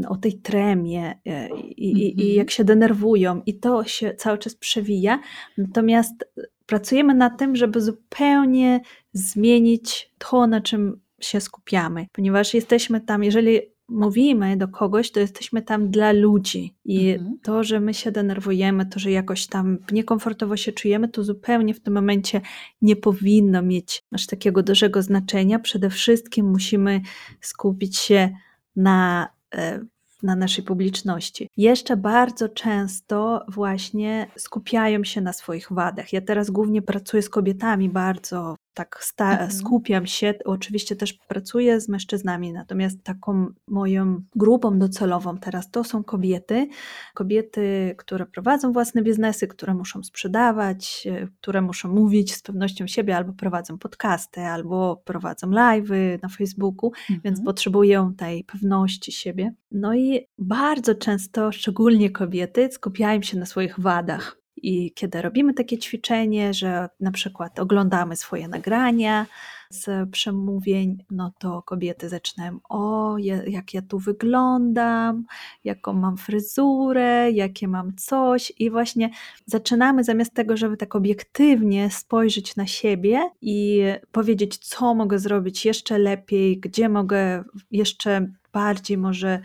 o 0.09 0.17
tej 0.17 0.41
tremie 0.41 1.21
e, 1.27 1.49
i, 1.59 1.85
i, 1.85 2.09
i, 2.09 2.13
mhm. 2.13 2.37
jak 2.37 2.51
się 2.51 2.65
denerwują, 2.65 3.43
i 3.47 3.59
to 3.59 3.85
się 3.85 4.15
cały 4.15 4.39
czas 4.39 4.55
przewija. 4.55 5.21
Natomiast 5.59 6.25
pracujemy 6.69 7.15
nad 7.15 7.39
tym, 7.39 7.57
żeby 7.57 7.81
zupełnie 7.81 8.81
zmienić 9.13 10.15
to, 10.19 10.47
na 10.47 10.61
czym 10.61 11.01
się 11.21 11.41
skupiamy, 11.41 12.07
ponieważ 12.13 12.55
jesteśmy 12.55 13.01
tam, 13.01 13.25
jeżeli 13.25 13.61
mówimy 13.89 14.57
do 14.57 14.69
kogoś, 14.69 15.11
to 15.11 15.21
jesteśmy 15.21 15.63
tam 15.63 15.91
dla 15.91 16.13
ludzi. 16.13 16.75
I 16.85 17.11
mhm. 17.11 17.39
to, 17.43 17.65
że 17.65 17.81
my 17.81 17.95
się 17.95 18.13
denerwujemy, 18.13 18.87
to, 18.87 18.99
że 18.99 19.11
jakoś 19.11 19.47
tam 19.47 19.79
niekomfortowo 19.93 20.57
się 20.57 20.73
czujemy, 20.73 21.09
to 21.09 21.25
zupełnie 21.25 21.75
w 21.75 21.81
tym 21.81 21.95
momencie 21.95 22.41
nie 22.83 22.97
powinno 22.97 23.63
mieć 23.63 24.03
aż 24.13 24.27
takiego 24.27 24.63
dużego 24.63 25.03
znaczenia. 25.03 25.59
Przede 25.59 25.91
wszystkim 25.91 26.51
musimy 26.51 27.01
skupić 27.41 27.97
się 27.97 28.31
na 28.77 29.29
e, 29.55 29.81
na 30.23 30.37
naszej 30.37 30.65
publiczności. 30.65 31.49
Jeszcze 31.57 31.97
bardzo 31.97 32.49
często 32.49 33.45
właśnie 33.49 34.27
skupiają 34.37 35.05
się 35.05 35.21
na 35.21 35.33
swoich 35.33 35.69
wadach. 35.71 36.13
Ja 36.13 36.21
teraz 36.21 36.51
głównie 36.51 36.83
pracuję 36.83 37.23
z 37.23 37.31
kobietami 37.31 37.89
bardzo 37.89 38.57
tak 38.79 39.03
mhm. 39.21 39.51
skupiam 39.51 40.07
się. 40.07 40.35
Oczywiście 40.45 40.97
też 40.97 41.13
pracuję 41.13 41.81
z 41.81 41.89
mężczyznami, 41.89 42.53
natomiast 42.53 43.03
taką 43.03 43.47
moją 43.69 44.23
grupą 44.37 44.79
docelową 44.79 45.39
teraz 45.39 45.71
to 45.71 45.85
są 45.85 46.05
kobiety. 46.05 46.69
Kobiety, 47.15 47.95
które 47.99 48.27
prowadzą 48.27 48.73
własne 48.73 49.03
biznesy, 49.03 49.47
które 49.47 49.75
muszą 49.75 50.03
sprzedawać, 50.03 51.07
e, 51.11 51.29
które 51.41 51.63
muszą 51.63 51.89
mówić 51.89 52.35
z 52.35 52.43
pewnością 52.43 52.87
siebie, 52.87 53.17
albo 53.17 53.33
prowadzą 53.33 53.79
podcasty, 53.79 54.41
albo 54.41 55.03
prowadzą 55.05 55.47
live'y 55.51 56.19
na 56.23 56.29
Facebooku, 56.29 56.93
mhm. 57.11 57.21
więc 57.25 57.45
potrzebują 57.45 58.15
tej 58.15 58.45
pewności 58.45 59.13
siebie. 59.13 59.55
No 59.71 59.95
i 59.95 60.27
bardzo 60.39 60.95
często, 60.95 61.53
szczególnie 61.53 62.11
kobiety, 62.11 62.69
skupiają 62.73 63.23
się 63.23 63.39
na 63.39 63.47
swoich 63.47 63.81
wadach. 63.81 64.39
I 64.63 64.93
kiedy 64.93 65.23
robimy 65.23 65.55
takie 65.55 65.79
ćwiczenie, 65.79 66.55
że 66.55 66.89
na 67.01 67.11
przykład 67.11 67.59
oglądamy 67.59 68.17
swoje 68.17 68.49
nagrania 68.49 69.27
z 69.71 70.11
przemówień, 70.11 71.05
no 71.11 71.33
to 71.39 71.63
kobiety 71.63 72.09
zaczynają: 72.09 72.59
O, 72.69 73.17
jak 73.47 73.75
ja 73.75 73.83
tu 73.83 73.99
wyglądam, 73.99 75.25
jaką 75.65 75.93
mam 75.93 76.17
fryzurę, 76.17 77.31
jakie 77.31 77.69
mam 77.69 77.97
coś. 77.97 78.53
I 78.59 78.71
właśnie 78.71 79.11
zaczynamy 79.47 80.05
zamiast 80.05 80.35
tego, 80.35 80.57
żeby 80.57 80.77
tak 80.77 80.97
obiektywnie 80.97 81.91
spojrzeć 81.91 82.57
na 82.57 82.67
siebie 82.67 83.31
i 83.41 83.83
powiedzieć, 84.13 84.57
co 84.59 84.95
mogę 84.95 85.19
zrobić 85.19 85.67
jeszcze 85.67 85.99
lepiej, 85.99 86.61
gdzie 86.61 86.89
mogę 86.89 87.45
jeszcze 87.71 88.33
bardziej 88.53 88.99
może 88.99 89.41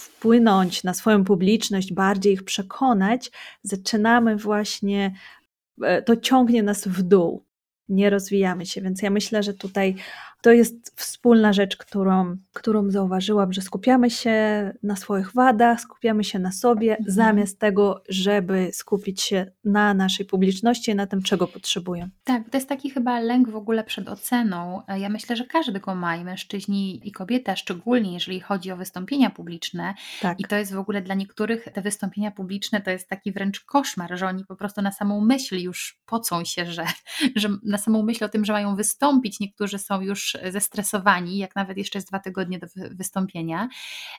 wpłynąć 0.00 0.84
na 0.84 0.94
swoją 0.94 1.24
publiczność, 1.24 1.92
bardziej 1.92 2.32
ich 2.32 2.44
przekonać, 2.44 3.30
zaczynamy 3.62 4.36
właśnie, 4.36 5.14
e, 5.82 6.02
to 6.02 6.16
ciągnie 6.16 6.62
nas 6.62 6.88
w 6.88 7.02
dół, 7.02 7.44
nie 7.88 8.10
rozwijamy 8.10 8.66
się. 8.66 8.80
Więc 8.80 9.02
ja 9.02 9.10
myślę, 9.10 9.42
że 9.42 9.54
tutaj 9.54 9.94
to 10.42 10.52
jest 10.52 11.00
wspólna 11.00 11.52
rzecz, 11.52 11.76
którą, 11.76 12.36
którą 12.52 12.90
zauważyłam, 12.90 13.52
że 13.52 13.62
skupiamy 13.62 14.10
się 14.10 14.32
na 14.82 14.96
swoich 14.96 15.32
wadach, 15.32 15.80
skupiamy 15.80 16.24
się 16.24 16.38
na 16.38 16.52
sobie, 16.52 16.90
mhm. 16.90 17.10
zamiast 17.10 17.58
tego, 17.58 18.02
żeby 18.08 18.70
skupić 18.72 19.22
się 19.22 19.52
na 19.64 19.94
naszej 19.94 20.26
publiczności, 20.26 20.94
na 20.94 21.06
tym, 21.06 21.22
czego 21.22 21.46
potrzebują. 21.46 22.08
Tak, 22.24 22.50
to 22.50 22.56
jest 22.56 22.68
taki 22.68 22.90
chyba 22.90 23.20
lęk 23.20 23.50
w 23.50 23.56
ogóle 23.56 23.84
przed 23.84 24.08
oceną. 24.08 24.82
Ja 24.98 25.08
myślę, 25.08 25.36
że 25.36 25.44
każdy 25.44 25.80
go 25.80 25.94
ma, 25.94 26.16
i 26.16 26.24
mężczyźni, 26.24 27.08
i 27.08 27.12
kobieta, 27.12 27.56
szczególnie 27.56 28.14
jeżeli 28.14 28.40
chodzi 28.40 28.72
o 28.72 28.76
wystąpienia 28.76 29.30
publiczne. 29.30 29.94
Tak. 30.20 30.40
I 30.40 30.44
to 30.44 30.56
jest 30.56 30.74
w 30.74 30.78
ogóle 30.78 31.02
dla 31.02 31.14
niektórych 31.14 31.64
te 31.74 31.82
wystąpienia 31.82 32.30
publiczne 32.30 32.80
to 32.80 32.90
jest 32.90 33.08
taki 33.08 33.32
wręcz 33.32 33.60
koszmar, 33.60 34.18
że 34.18 34.26
oni 34.26 34.44
po 34.44 34.56
prostu 34.56 34.82
na 34.82 34.92
samą 34.92 35.20
myśl 35.20 35.58
już 35.58 36.00
pocą 36.06 36.44
się, 36.44 36.66
że, 36.66 36.86
że 37.36 37.48
na 37.62 37.78
samą 37.78 38.02
myśl 38.02 38.24
o 38.24 38.28
tym, 38.28 38.44
że 38.44 38.52
mają 38.52 38.76
wystąpić, 38.76 39.40
niektórzy 39.40 39.78
są 39.78 40.00
już 40.00 40.29
już 40.34 40.52
zestresowani, 40.52 41.38
jak 41.38 41.56
nawet 41.56 41.76
jeszcze 41.76 41.98
jest 41.98 42.08
dwa 42.08 42.18
tygodnie 42.18 42.58
do 42.58 42.66
wystąpienia. 42.90 43.68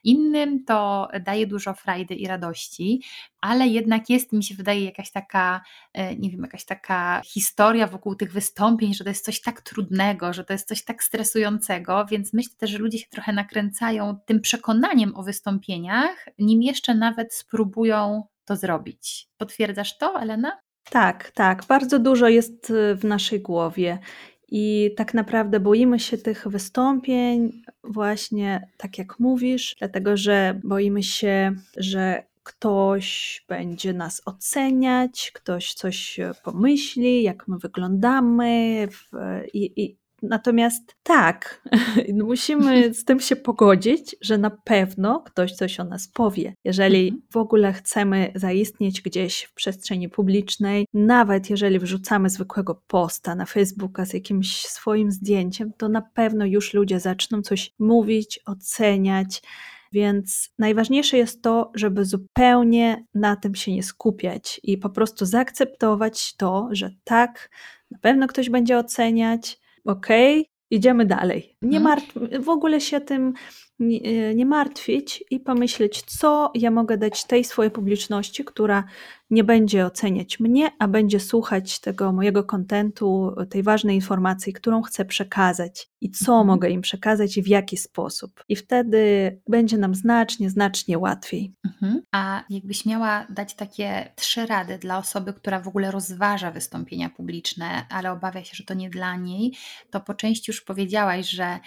Innym 0.04 0.66
to 0.66 1.08
daje 1.22 1.48
dużo 1.48 1.74
frajdy 1.74 2.16
i 2.16 2.28
radości, 2.28 3.02
ale 3.42 3.68
jednak 3.68 4.10
jest, 4.10 4.32
mi 4.32 4.44
się 4.44 4.56
wydaje, 4.56 4.86
jakaś 4.86 5.12
taka, 5.12 5.62
e, 5.94 6.16
nie 6.16 6.30
wiem, 6.30 6.42
jakaś 6.42 6.66
taka 6.66 7.22
historia 7.26 7.88
wokół 7.88 8.16
tych 8.16 8.32
wystąpień, 8.32 8.94
że 8.94 9.04
to 9.04 9.10
jest 9.10 9.26
coś 9.26 9.42
tak 9.42 9.62
trudnego, 9.62 10.34
że 10.34 10.44
to 10.44 10.54
jest 10.54 10.68
coś 10.68 10.84
tak 10.84 11.04
stresującego, 11.04 12.06
więc 12.06 12.34
myślę 12.34 12.54
też, 12.58 12.70
że 12.70 12.78
ludzie 12.78 12.98
się 12.98 13.10
trochę 13.10 13.34
nakręcają 13.34 14.20
tym 14.26 14.42
przekonaniem 14.42 15.16
o 15.16 15.24
wystąpieniach, 15.24 16.26
nim 16.40 16.64
jeszcze 16.64 16.96
nawet 16.96 17.34
spróbują 17.34 18.24
to 18.46 18.56
zrobić. 18.56 19.28
Potwierdzasz 19.38 19.98
to, 19.98 20.22
Elena? 20.22 20.62
Tak, 20.90 21.32
tak. 21.32 21.66
Bardzo 21.66 22.00
dużo 22.00 22.28
jest 22.28 22.70
y, 22.70 22.96
w 22.96 23.04
naszej 23.04 23.42
głowie. 23.42 24.00
I 24.52 24.94
tak 24.98 25.14
naprawdę 25.14 25.60
boimy 25.60 26.00
się 26.00 26.18
tych 26.18 26.48
wystąpień, 26.48 27.62
właśnie 27.84 28.68
tak 28.78 28.98
jak 28.98 29.20
mówisz, 29.20 29.76
dlatego 29.80 30.18
że 30.18 30.60
boimy 30.64 31.04
się, 31.04 31.56
że 31.78 32.24
ktoś 32.44 33.46
będzie 33.48 33.94
nas 33.94 34.22
oceniać, 34.26 35.32
ktoś 35.34 35.74
coś 35.74 36.20
pomyśli, 36.44 37.24
jak 37.24 37.48
my 37.48 37.58
wyglądamy, 37.58 38.88
i, 39.54 39.84
i 39.84 40.01
Natomiast 40.22 40.96
tak, 41.04 41.62
musimy 42.24 42.94
z 42.94 43.06
tym 43.06 43.20
się 43.20 43.36
pogodzić, 43.36 44.16
że 44.22 44.38
na 44.38 44.50
pewno 44.50 45.20
ktoś 45.20 45.54
coś 45.54 45.80
o 45.80 45.84
nas 45.84 46.08
powie. 46.08 46.54
Jeżeli 46.64 47.08
mhm. 47.08 47.22
w 47.32 47.38
ogóle 47.38 47.74
chcemy 47.74 48.32
zaistnieć 48.36 49.02
gdzieś 49.02 49.44
w 49.44 49.54
przestrzeni 49.54 50.10
publicznej, 50.10 50.86
nawet 50.94 51.50
jeżeli 51.50 51.80
wrzucamy 51.80 52.30
zwykłego 52.30 52.82
posta 52.88 53.36
na 53.36 53.46
Facebooka 53.46 54.06
z 54.06 54.14
jakimś 54.14 54.66
swoim 54.66 55.12
zdjęciem, 55.12 55.74
to 55.78 55.90
na 55.90 56.02
pewno 56.02 56.46
już 56.46 56.74
ludzie 56.74 57.00
zaczną 57.00 57.42
coś 57.42 57.74
mówić, 57.80 58.40
oceniać. 58.46 59.42
Więc 59.92 60.50
najważniejsze 60.60 61.18
jest 61.18 61.42
to, 61.42 61.72
żeby 61.76 62.06
zupełnie 62.06 63.06
na 63.14 63.36
tym 63.36 63.56
się 63.56 63.72
nie 63.72 63.84
skupiać 63.84 64.60
i 64.64 64.78
po 64.78 64.90
prostu 64.90 65.26
zaakceptować 65.26 66.36
to, 66.36 66.70
że 66.72 66.92
tak, 67.04 67.50
na 67.92 67.98
pewno 68.00 68.28
ktoś 68.28 68.50
będzie 68.50 68.78
oceniać, 68.78 69.61
okej, 69.86 70.40
okay, 70.40 70.52
idziemy 70.72 71.06
dalej. 71.06 71.58
Nie 71.62 71.80
hmm. 71.80 71.84
martw, 71.84 72.14
w 72.46 72.50
ogóle 72.50 72.82
się 72.82 73.02
tym 73.02 73.34
nie, 73.82 74.00
e, 74.02 74.36
nie 74.36 74.46
martwić 74.46 75.24
i 75.32 75.40
pomyśleć, 75.40 76.02
co 76.02 76.52
ja 76.56 76.72
mogę 76.72 76.98
dać 76.98 77.26
tej 77.26 77.44
swojej 77.44 77.72
publiczności, 77.72 78.46
która 78.46 78.84
nie 79.32 79.44
będzie 79.44 79.86
oceniać 79.86 80.40
mnie, 80.40 80.72
a 80.80 80.88
będzie 80.88 81.20
słuchać 81.20 81.80
tego 81.80 82.12
mojego 82.12 82.44
kontentu, 82.44 83.36
tej 83.50 83.64
ważnej 83.64 83.96
informacji, 83.96 84.54
którą 84.54 84.82
chcę 84.82 85.06
przekazać 85.06 85.90
i 86.02 86.12
co 86.12 86.32
mhm. 86.32 86.48
mogę 86.48 86.70
im 86.70 86.82
przekazać 86.82 87.38
i 87.38 87.44
w 87.44 87.48
jaki 87.48 87.78
sposób. 87.78 88.44
I 88.50 88.56
wtedy 88.56 89.02
będzie 89.50 89.78
nam 89.78 89.96
znacznie, 89.96 90.50
znacznie 90.50 90.98
łatwiej. 90.98 91.54
Mhm. 91.66 92.02
A 92.12 92.44
jakbyś 92.50 92.86
miała 92.86 93.28
dać 93.30 93.56
takie 93.56 94.12
trzy 94.16 94.46
rady 94.46 94.78
dla 94.78 94.98
osoby, 94.98 95.34
która 95.34 95.60
w 95.60 95.68
ogóle 95.68 95.92
rozważa 95.92 96.52
wystąpienia 96.52 97.10
publiczne, 97.10 97.86
ale 97.90 98.12
obawia 98.12 98.44
się, 98.44 98.56
że 98.56 98.64
to 98.64 98.74
nie 98.74 98.90
dla 98.90 99.16
niej, 99.16 99.52
to 99.92 100.00
po 100.02 100.14
części 100.14 100.52
już 100.52 100.62
powiedziałaś, 100.62 101.30
że 101.30 101.60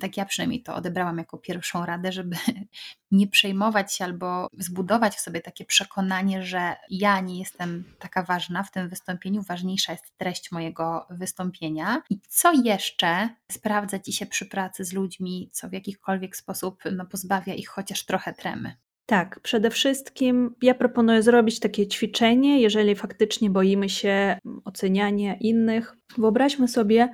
tak 0.00 0.16
ja 0.16 0.24
przynajmniej 0.24 0.62
to 0.62 0.74
odebrałam 0.74 1.18
jako 1.18 1.38
pierwszą 1.62 1.86
radę, 1.86 2.12
żeby 2.12 2.36
nie 3.10 3.26
przejmować 3.26 3.94
się 3.94 4.04
albo 4.04 4.48
zbudować 4.58 5.14
w 5.14 5.20
sobie 5.20 5.40
takie 5.40 5.64
przekonanie, 5.64 6.42
że 6.42 6.76
ja 6.90 7.20
nie 7.20 7.38
jestem 7.38 7.84
taka 7.98 8.22
ważna 8.22 8.62
w 8.62 8.70
tym 8.70 8.88
wystąpieniu, 8.88 9.42
ważniejsza 9.42 9.92
jest 9.92 10.16
treść 10.16 10.52
mojego 10.52 11.06
wystąpienia. 11.10 12.02
I 12.10 12.20
co 12.28 12.52
jeszcze 12.52 13.28
sprawdza 13.52 13.98
Ci 13.98 14.12
się 14.12 14.26
przy 14.26 14.46
pracy 14.46 14.84
z 14.84 14.92
ludźmi, 14.92 15.50
co 15.52 15.68
w 15.68 15.72
jakikolwiek 15.72 16.36
sposób 16.36 16.82
no, 16.92 17.06
pozbawia 17.06 17.54
ich 17.54 17.68
chociaż 17.68 18.04
trochę 18.04 18.32
tremy? 18.32 18.76
Tak, 19.06 19.40
przede 19.40 19.70
wszystkim 19.70 20.54
ja 20.62 20.74
proponuję 20.74 21.22
zrobić 21.22 21.60
takie 21.60 21.86
ćwiczenie, 21.86 22.60
jeżeli 22.60 22.94
faktycznie 22.94 23.50
boimy 23.50 23.88
się 23.88 24.38
oceniania 24.64 25.34
innych. 25.34 25.96
Wyobraźmy 26.18 26.68
sobie 26.68 27.12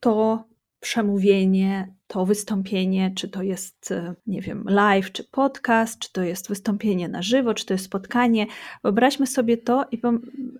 to 0.00 0.44
przemówienie, 0.80 1.99
to 2.10 2.26
wystąpienie, 2.26 3.12
czy 3.16 3.28
to 3.28 3.42
jest, 3.42 3.92
e, 3.92 4.14
nie 4.26 4.40
wiem, 4.40 4.64
live, 4.68 5.12
czy 5.12 5.24
podcast, 5.24 5.98
czy 5.98 6.12
to 6.12 6.22
jest 6.22 6.48
wystąpienie 6.48 7.08
na 7.08 7.22
żywo, 7.22 7.54
czy 7.54 7.66
to 7.66 7.74
jest 7.74 7.84
spotkanie. 7.84 8.46
Wyobraźmy 8.84 9.26
sobie 9.26 9.56
to 9.56 9.84
i 9.90 10.00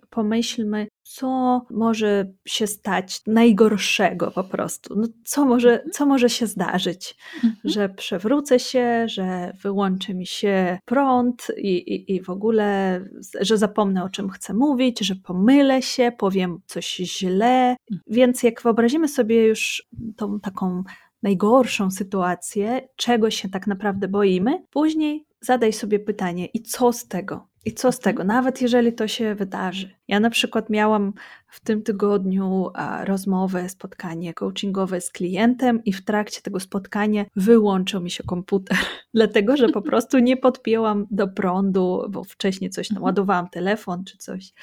pomyślmy, 0.09 0.87
co 1.03 1.61
może 1.69 2.31
się 2.45 2.67
stać 2.67 3.21
najgorszego 3.27 4.31
po 4.31 4.43
prostu. 4.43 4.95
No, 4.95 5.07
co, 5.25 5.45
może, 5.45 5.71
mhm. 5.71 5.91
co 5.91 6.05
może 6.05 6.29
się 6.29 6.47
zdarzyć? 6.47 7.15
Mhm. 7.35 7.55
Że 7.63 7.89
przewrócę 7.89 8.59
się, 8.59 9.07
że 9.07 9.53
wyłączy 9.61 10.13
mi 10.13 10.25
się 10.25 10.79
prąd 10.85 11.47
i, 11.57 11.77
i, 11.77 12.15
i 12.15 12.21
w 12.21 12.29
ogóle, 12.29 13.01
że 13.41 13.57
zapomnę 13.57 14.03
o 14.03 14.09
czym 14.09 14.29
chcę 14.29 14.53
mówić, 14.53 14.99
że 14.99 15.15
pomylę 15.15 15.81
się, 15.81 16.11
powiem 16.17 16.59
coś 16.65 16.95
źle. 16.95 17.69
Mhm. 17.69 18.01
Więc 18.07 18.43
jak 18.43 18.61
wyobrazimy 18.61 19.07
sobie 19.07 19.47
już 19.47 19.87
tą 20.17 20.39
taką 20.39 20.83
najgorszą 21.23 21.91
sytuację, 21.91 22.87
czego 22.95 23.31
się 23.31 23.49
tak 23.49 23.67
naprawdę 23.67 24.07
boimy, 24.07 24.63
później 24.69 25.25
zadaj 25.41 25.73
sobie 25.73 25.99
pytanie: 25.99 26.45
i 26.45 26.61
co 26.61 26.93
z 26.93 27.07
tego? 27.07 27.51
I 27.65 27.73
co 27.73 27.91
z 27.91 27.99
tego, 27.99 28.23
nawet 28.23 28.61
jeżeli 28.61 28.93
to 28.93 29.07
się 29.07 29.35
wydarzy? 29.35 29.95
Ja 30.07 30.19
na 30.19 30.29
przykład 30.29 30.69
miałam 30.69 31.13
w 31.47 31.59
tym 31.59 31.83
tygodniu 31.83 32.69
rozmowę, 33.03 33.69
spotkanie 33.69 34.33
coachingowe 34.33 35.01
z 35.01 35.11
klientem, 35.11 35.83
i 35.83 35.93
w 35.93 36.05
trakcie 36.05 36.41
tego 36.41 36.59
spotkania 36.59 37.25
wyłączył 37.35 38.01
mi 38.01 38.11
się 38.11 38.23
komputer, 38.23 38.77
dlatego 39.13 39.57
że 39.57 39.69
po 39.69 39.81
prostu 39.91 40.19
nie 40.19 40.37
podpięłam 40.37 41.07
do 41.11 41.27
prądu, 41.27 42.05
bo 42.09 42.23
wcześniej 42.23 42.69
coś 42.69 42.87
tam 42.87 42.97
mhm. 42.97 43.05
ładowałam 43.05 43.49
telefon 43.49 44.03
czy 44.03 44.17
coś. 44.17 44.53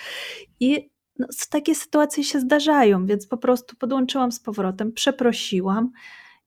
I 0.61 0.91
no, 1.19 1.27
takie 1.51 1.75
sytuacje 1.75 2.25
się 2.25 2.41
zdarzają, 2.41 3.07
więc 3.07 3.27
po 3.27 3.37
prostu 3.37 3.77
podłączyłam 3.77 4.33
z 4.33 4.41
powrotem, 4.41 4.93
przeprosiłam 4.93 5.91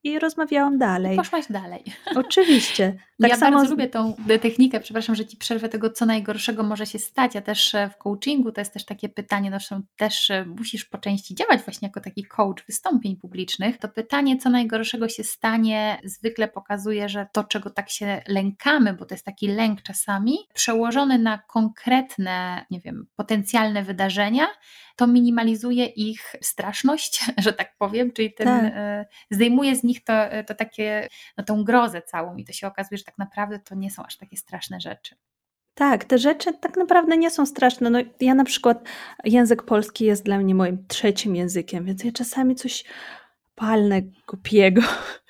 i 0.04 0.18
rozmawiałam 0.18 0.78
dalej. 0.78 1.14
I 1.14 1.16
poszłaś 1.16 1.44
dalej. 1.50 1.84
Oczywiście. 2.16 2.96
Tak 3.20 3.30
ja 3.30 3.36
samo... 3.36 3.56
bardzo 3.56 3.70
lubię 3.70 3.88
tą 3.88 4.14
technikę, 4.42 4.80
przepraszam, 4.80 5.14
że 5.14 5.26
Ci 5.26 5.36
przerwę 5.36 5.68
tego, 5.68 5.90
co 5.90 6.06
najgorszego 6.06 6.62
może 6.62 6.86
się 6.86 6.98
stać. 6.98 7.34
Ja 7.34 7.40
też 7.40 7.74
e, 7.74 7.90
w 7.90 7.96
coachingu 7.96 8.52
to 8.52 8.60
jest 8.60 8.72
też 8.72 8.84
takie 8.84 9.08
pytanie, 9.08 9.50
zresztą 9.50 9.82
też 9.96 10.30
e, 10.30 10.44
musisz 10.44 10.84
po 10.84 10.98
części 10.98 11.34
działać 11.34 11.60
właśnie 11.60 11.88
jako 11.88 12.00
taki 12.00 12.24
coach 12.24 12.66
wystąpień 12.66 13.16
publicznych. 13.16 13.78
To 13.78 13.88
pytanie, 13.88 14.38
co 14.38 14.50
najgorszego 14.50 15.08
się 15.08 15.24
stanie, 15.24 16.00
zwykle 16.04 16.48
pokazuje, 16.48 17.08
że 17.08 17.26
to, 17.32 17.44
czego 17.44 17.70
tak 17.70 17.90
się 17.90 18.22
lękamy, 18.28 18.94
bo 18.94 19.04
to 19.04 19.14
jest 19.14 19.24
taki 19.24 19.48
lęk 19.48 19.82
czasami, 19.82 20.38
przełożony 20.54 21.18
na 21.18 21.38
konkretne, 21.38 22.66
nie 22.70 22.80
wiem, 22.80 23.06
potencjalne 23.16 23.82
wydarzenia, 23.82 24.46
to 24.96 25.06
minimalizuje 25.06 25.86
ich 25.86 26.36
straszność, 26.42 27.24
że 27.44 27.52
tak 27.52 27.76
powiem, 27.78 28.12
czyli 28.12 28.34
ten, 28.34 28.46
tak. 28.46 28.72
E, 28.76 29.06
zdejmuje 29.30 29.76
z 29.76 29.84
nich 29.84 29.91
to, 30.00 30.12
to 30.46 30.54
takie, 30.54 31.08
no, 31.36 31.44
tą 31.44 31.64
grozę 31.64 32.02
całą 32.02 32.36
i 32.36 32.44
to 32.44 32.52
się 32.52 32.66
okazuje, 32.66 32.98
że 32.98 33.04
tak 33.04 33.18
naprawdę 33.18 33.58
to 33.58 33.74
nie 33.74 33.90
są 33.90 34.02
aż 34.02 34.16
takie 34.16 34.36
straszne 34.36 34.80
rzeczy. 34.80 35.16
Tak, 35.74 36.04
te 36.04 36.18
rzeczy 36.18 36.52
tak 36.60 36.76
naprawdę 36.76 37.16
nie 37.16 37.30
są 37.30 37.46
straszne. 37.46 37.90
No, 37.90 37.98
ja 38.20 38.34
na 38.34 38.44
przykład 38.44 38.88
język 39.24 39.62
polski 39.62 40.04
jest 40.04 40.24
dla 40.24 40.38
mnie 40.38 40.54
moim 40.54 40.86
trzecim 40.88 41.36
językiem, 41.36 41.84
więc 41.84 42.04
ja 42.04 42.12
czasami 42.12 42.54
coś 42.54 42.84
palne, 43.54 44.02
głupiego, 44.28 44.82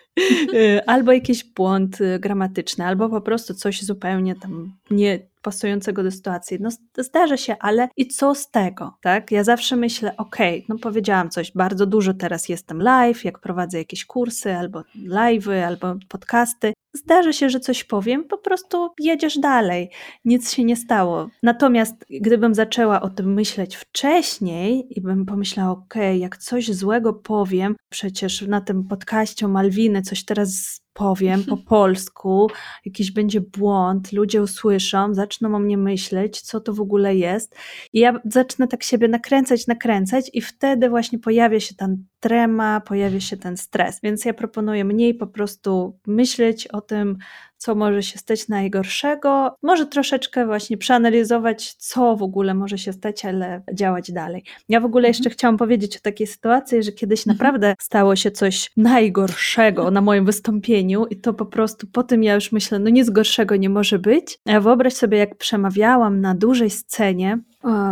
y, 0.54 0.86
albo 0.86 1.12
jakiś 1.12 1.44
błąd 1.44 2.00
y, 2.00 2.18
gramatyczny, 2.18 2.86
albo 2.86 3.08
po 3.08 3.20
prostu 3.20 3.54
coś 3.54 3.82
zupełnie 3.82 4.34
tam 4.34 4.76
nie 4.90 5.31
pasującego 5.42 6.02
do 6.02 6.10
sytuacji. 6.10 6.58
No 6.60 6.70
zdarza 6.98 7.36
się, 7.36 7.56
ale 7.60 7.88
i 7.96 8.08
co 8.08 8.34
z 8.34 8.50
tego, 8.50 8.96
tak? 9.00 9.30
Ja 9.30 9.44
zawsze 9.44 9.76
myślę, 9.76 10.16
okej, 10.16 10.58
okay, 10.58 10.66
no 10.68 10.78
powiedziałam 10.78 11.30
coś, 11.30 11.52
bardzo 11.52 11.86
dużo 11.86 12.14
teraz 12.14 12.48
jestem 12.48 12.82
live, 12.82 13.24
jak 13.24 13.38
prowadzę 13.38 13.78
jakieś 13.78 14.04
kursy, 14.04 14.54
albo 14.56 14.82
live'y, 15.08 15.60
albo 15.60 15.94
podcasty. 16.08 16.72
Zdarzy 16.94 17.32
się, 17.32 17.50
że 17.50 17.60
coś 17.60 17.84
powiem, 17.84 18.24
po 18.24 18.38
prostu 18.38 18.88
jedziesz 19.00 19.38
dalej, 19.38 19.90
nic 20.24 20.52
się 20.52 20.64
nie 20.64 20.76
stało. 20.76 21.28
Natomiast 21.42 22.04
gdybym 22.10 22.54
zaczęła 22.54 23.00
o 23.00 23.08
tym 23.08 23.34
myśleć 23.34 23.76
wcześniej 23.76 24.98
i 24.98 25.00
bym 25.00 25.26
pomyślała, 25.26 25.70
okej, 25.70 26.10
okay, 26.10 26.18
jak 26.18 26.36
coś 26.36 26.72
złego 26.72 27.12
powiem, 27.12 27.76
przecież 27.88 28.42
na 28.42 28.60
tym 28.60 28.84
podcaście 28.84 29.48
Malwiny 29.48 30.02
coś 30.02 30.24
teraz 30.24 30.80
powiem 30.92 31.44
po 31.44 31.56
polsku, 31.76 32.50
jakiś 32.84 33.12
będzie 33.12 33.40
błąd, 33.40 34.12
ludzie 34.12 34.42
usłyszą, 34.42 35.14
zaczną 35.14 35.54
o 35.54 35.58
mnie 35.58 35.78
myśleć, 35.78 36.40
co 36.40 36.60
to 36.60 36.72
w 36.72 36.80
ogóle 36.80 37.16
jest. 37.16 37.56
I 37.92 37.98
ja 37.98 38.20
zacznę 38.24 38.68
tak 38.68 38.82
siebie 38.82 39.08
nakręcać, 39.08 39.66
nakręcać, 39.66 40.30
i 40.32 40.40
wtedy 40.40 40.88
właśnie 40.88 41.18
pojawia 41.18 41.60
się 41.60 41.74
ten 41.74 42.04
trema, 42.20 42.80
pojawia 42.80 43.20
się 43.20 43.36
ten 43.36 43.56
stres. 43.56 44.00
Więc 44.02 44.24
ja 44.24 44.34
proponuję 44.34 44.84
mniej 44.84 45.14
po 45.14 45.26
prostu 45.26 45.98
myśleć 46.06 46.68
o 46.68 46.80
tym, 46.80 47.18
co 47.62 47.74
może 47.74 48.02
się 48.02 48.18
stać 48.18 48.48
najgorszego, 48.48 49.56
może 49.62 49.86
troszeczkę 49.86 50.46
właśnie 50.46 50.76
przeanalizować, 50.76 51.74
co 51.74 52.16
w 52.16 52.22
ogóle 52.22 52.54
może 52.54 52.78
się 52.78 52.92
stać, 52.92 53.24
ale 53.24 53.62
działać 53.72 54.12
dalej. 54.12 54.44
Ja 54.68 54.80
w 54.80 54.84
ogóle 54.84 55.08
jeszcze 55.08 55.24
mhm. 55.24 55.34
chciałam 55.34 55.56
powiedzieć 55.56 55.96
o 55.96 56.00
takiej 56.00 56.26
sytuacji, 56.26 56.82
że 56.82 56.92
kiedyś 56.92 57.20
mhm. 57.20 57.36
naprawdę 57.36 57.74
stało 57.80 58.16
się 58.16 58.30
coś 58.30 58.70
najgorszego 58.76 59.90
na 59.90 60.00
moim 60.00 60.24
wystąpieniu 60.24 61.06
i 61.06 61.16
to 61.16 61.34
po 61.34 61.46
prostu 61.46 61.86
po 61.86 62.02
tym 62.02 62.24
ja 62.24 62.34
już 62.34 62.52
myślę, 62.52 62.78
no 62.78 62.90
nic 62.90 63.10
gorszego 63.10 63.56
nie 63.56 63.70
może 63.70 63.98
być. 63.98 64.38
Wyobraź 64.60 64.94
sobie, 64.94 65.18
jak 65.18 65.36
przemawiałam 65.36 66.20
na 66.20 66.34
dużej 66.34 66.70
scenie, 66.70 67.38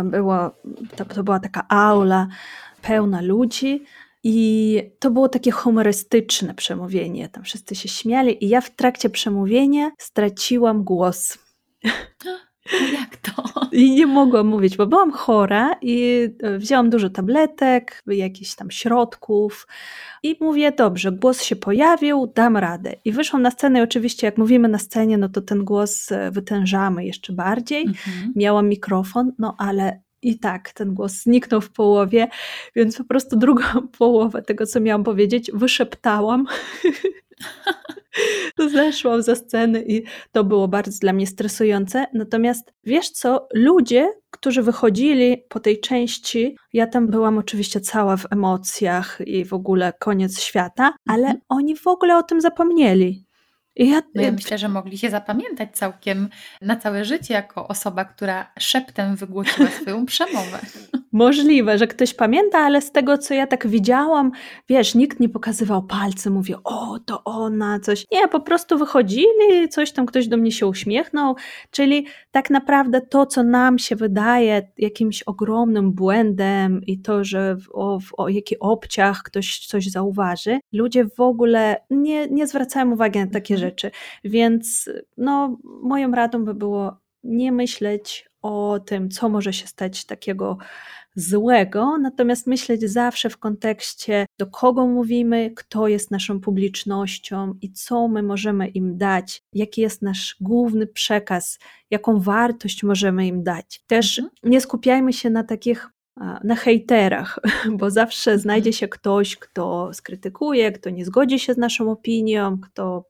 było, 0.03 0.51
to, 0.95 1.05
to 1.05 1.23
była 1.23 1.39
taka 1.39 1.67
aula 1.69 2.27
pełna 2.81 3.21
ludzi, 3.21 3.85
i 4.23 4.77
to 4.99 5.11
było 5.11 5.29
takie 5.29 5.51
humorystyczne 5.51 6.53
przemówienie. 6.53 7.29
Tam 7.29 7.43
wszyscy 7.43 7.75
się 7.75 7.89
śmiali, 7.89 8.45
i 8.45 8.49
ja 8.49 8.61
w 8.61 8.75
trakcie 8.75 9.09
przemówienia 9.09 9.91
straciłam 9.97 10.83
głos. 10.83 11.37
Jak 12.93 13.17
to? 13.17 13.43
I 13.71 13.91
nie 13.91 14.07
mogłam 14.07 14.47
mówić, 14.47 14.77
bo 14.77 14.87
byłam 14.87 15.11
chora 15.11 15.75
i 15.81 16.27
e, 16.43 16.57
wzięłam 16.57 16.89
dużo 16.89 17.09
tabletek, 17.09 18.03
jakichś 18.07 18.55
tam 18.55 18.71
środków 18.71 19.67
i 20.23 20.37
mówię, 20.41 20.71
dobrze, 20.71 21.11
głos 21.11 21.41
się 21.41 21.55
pojawił, 21.55 22.31
dam 22.35 22.57
radę. 22.57 22.95
I 23.05 23.11
wyszłam 23.11 23.41
na 23.41 23.51
scenę 23.51 23.79
i 23.79 23.81
oczywiście 23.81 24.27
jak 24.27 24.37
mówimy 24.37 24.67
na 24.67 24.77
scenie, 24.77 25.17
no 25.17 25.29
to 25.29 25.41
ten 25.41 25.63
głos 25.65 26.11
e, 26.11 26.31
wytężamy 26.31 27.05
jeszcze 27.05 27.33
bardziej. 27.33 27.81
Mhm. 27.81 28.33
Miałam 28.35 28.69
mikrofon, 28.69 29.31
no 29.39 29.55
ale 29.57 30.01
i 30.21 30.39
tak 30.39 30.73
ten 30.73 30.93
głos 30.93 31.11
zniknął 31.11 31.61
w 31.61 31.71
połowie, 31.71 32.27
więc 32.75 32.97
po 32.97 33.03
prostu 33.03 33.35
drugą 33.35 33.63
połowę 33.99 34.41
tego, 34.41 34.65
co 34.65 34.79
miałam 34.79 35.03
powiedzieć, 35.03 35.51
wyszeptałam. 35.53 36.45
Zeszłam 38.71 39.23
ze 39.23 39.35
sceny 39.35 39.83
i 39.87 40.03
to 40.31 40.43
było 40.43 40.67
bardzo 40.67 40.99
dla 41.01 41.13
mnie 41.13 41.27
stresujące. 41.27 42.05
Natomiast 42.13 42.73
wiesz 42.83 43.09
co, 43.09 43.47
ludzie, 43.53 44.13
którzy 44.31 44.61
wychodzili 44.61 45.43
po 45.49 45.59
tej 45.59 45.79
części, 45.79 46.57
ja 46.73 46.87
tam 46.87 47.07
byłam 47.07 47.37
oczywiście 47.37 47.81
cała 47.81 48.17
w 48.17 48.31
emocjach 48.31 49.19
i 49.25 49.45
w 49.45 49.53
ogóle 49.53 49.93
koniec 49.99 50.39
świata, 50.39 50.93
ale 51.07 51.23
mhm. 51.23 51.39
oni 51.49 51.75
w 51.75 51.87
ogóle 51.87 52.17
o 52.17 52.23
tym 52.23 52.41
zapomnieli. 52.41 53.25
Ja, 53.75 54.01
no 54.15 54.21
ja 54.21 54.31
myślę, 54.31 54.57
że 54.57 54.69
mogli 54.69 54.97
się 54.97 55.09
zapamiętać 55.09 55.69
całkiem 55.73 56.29
na 56.61 56.75
całe 56.75 57.05
życie 57.05 57.33
jako 57.33 57.67
osoba, 57.67 58.05
która 58.05 58.51
szeptem 58.59 59.15
wygłosiła 59.15 59.67
swoją 59.67 60.05
przemowę. 60.15 60.59
Możliwe, 61.11 61.77
że 61.77 61.87
ktoś 61.87 62.13
pamięta, 62.13 62.59
ale 62.59 62.81
z 62.81 62.91
tego, 62.91 63.17
co 63.17 63.33
ja 63.33 63.47
tak 63.47 63.67
widziałam, 63.67 64.31
wiesz, 64.69 64.95
nikt 64.95 65.19
nie 65.19 65.29
pokazywał 65.29 65.83
palcem, 65.83 66.33
mówię, 66.33 66.55
o, 66.63 66.99
to 67.05 67.23
ona, 67.23 67.79
coś. 67.79 68.05
Nie, 68.11 68.27
po 68.27 68.39
prostu 68.39 68.77
wychodzili, 68.77 69.69
coś 69.69 69.91
tam 69.91 70.05
ktoś 70.05 70.27
do 70.27 70.37
mnie 70.37 70.51
się 70.51 70.67
uśmiechnął, 70.67 71.35
czyli 71.71 72.05
tak 72.31 72.49
naprawdę 72.49 73.01
to, 73.01 73.25
co 73.25 73.43
nam 73.43 73.79
się 73.79 73.95
wydaje 73.95 74.71
jakimś 74.77 75.23
ogromnym 75.23 75.91
błędem 75.91 76.81
i 76.87 76.99
to, 76.99 77.23
że 77.23 77.55
w, 77.55 77.69
o, 77.71 77.99
w, 77.99 78.13
o 78.17 78.29
jaki 78.29 78.59
obciach 78.59 79.23
ktoś 79.23 79.67
coś 79.67 79.87
zauważy, 79.87 80.59
ludzie 80.73 81.05
w 81.05 81.19
ogóle 81.19 81.81
nie, 81.89 82.27
nie 82.27 82.47
zwracają 82.47 82.91
uwagi 82.91 83.19
na 83.19 83.27
takie. 83.27 83.57
Rzeczy. 83.61 83.91
Więc 84.23 84.89
no, 85.17 85.57
moją 85.63 86.11
radą 86.11 86.45
by 86.45 86.53
było 86.53 86.97
nie 87.23 87.51
myśleć 87.51 88.29
o 88.41 88.79
tym, 88.85 89.09
co 89.09 89.29
może 89.29 89.53
się 89.53 89.67
stać 89.67 90.05
takiego 90.05 90.57
złego, 91.15 91.97
natomiast 91.97 92.47
myśleć 92.47 92.81
zawsze 92.81 93.29
w 93.29 93.37
kontekście, 93.37 94.25
do 94.39 94.47
kogo 94.47 94.87
mówimy, 94.87 95.51
kto 95.55 95.87
jest 95.87 96.11
naszą 96.11 96.39
publicznością 96.39 97.53
i 97.61 97.71
co 97.71 98.07
my 98.07 98.23
możemy 98.23 98.67
im 98.67 98.97
dać, 98.97 99.43
jaki 99.53 99.81
jest 99.81 100.01
nasz 100.01 100.35
główny 100.41 100.87
przekaz, 100.87 101.59
jaką 101.89 102.19
wartość 102.19 102.83
możemy 102.83 103.27
im 103.27 103.43
dać. 103.43 103.83
Też 103.87 104.19
mhm. 104.19 104.35
nie 104.43 104.61
skupiajmy 104.61 105.13
się 105.13 105.29
na 105.29 105.43
takich 105.43 105.89
na 106.43 106.55
hejterach, 106.55 107.39
bo 107.79 107.91
zawsze 107.91 108.31
mhm. 108.31 108.41
znajdzie 108.41 108.73
się 108.73 108.87
ktoś, 108.87 109.35
kto 109.35 109.93
skrytykuje, 109.93 110.71
kto 110.71 110.89
nie 110.89 111.05
zgodzi 111.05 111.39
się 111.39 111.53
z 111.53 111.57
naszą 111.57 111.91
opinią, 111.91 112.59
kto 112.59 113.05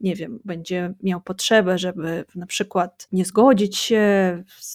nie 0.00 0.14
wiem, 0.14 0.40
będzie 0.44 0.94
miał 1.02 1.20
potrzebę, 1.20 1.78
żeby 1.78 2.24
na 2.34 2.46
przykład 2.46 3.08
nie 3.12 3.24
zgodzić 3.24 3.76
się, 3.76 4.02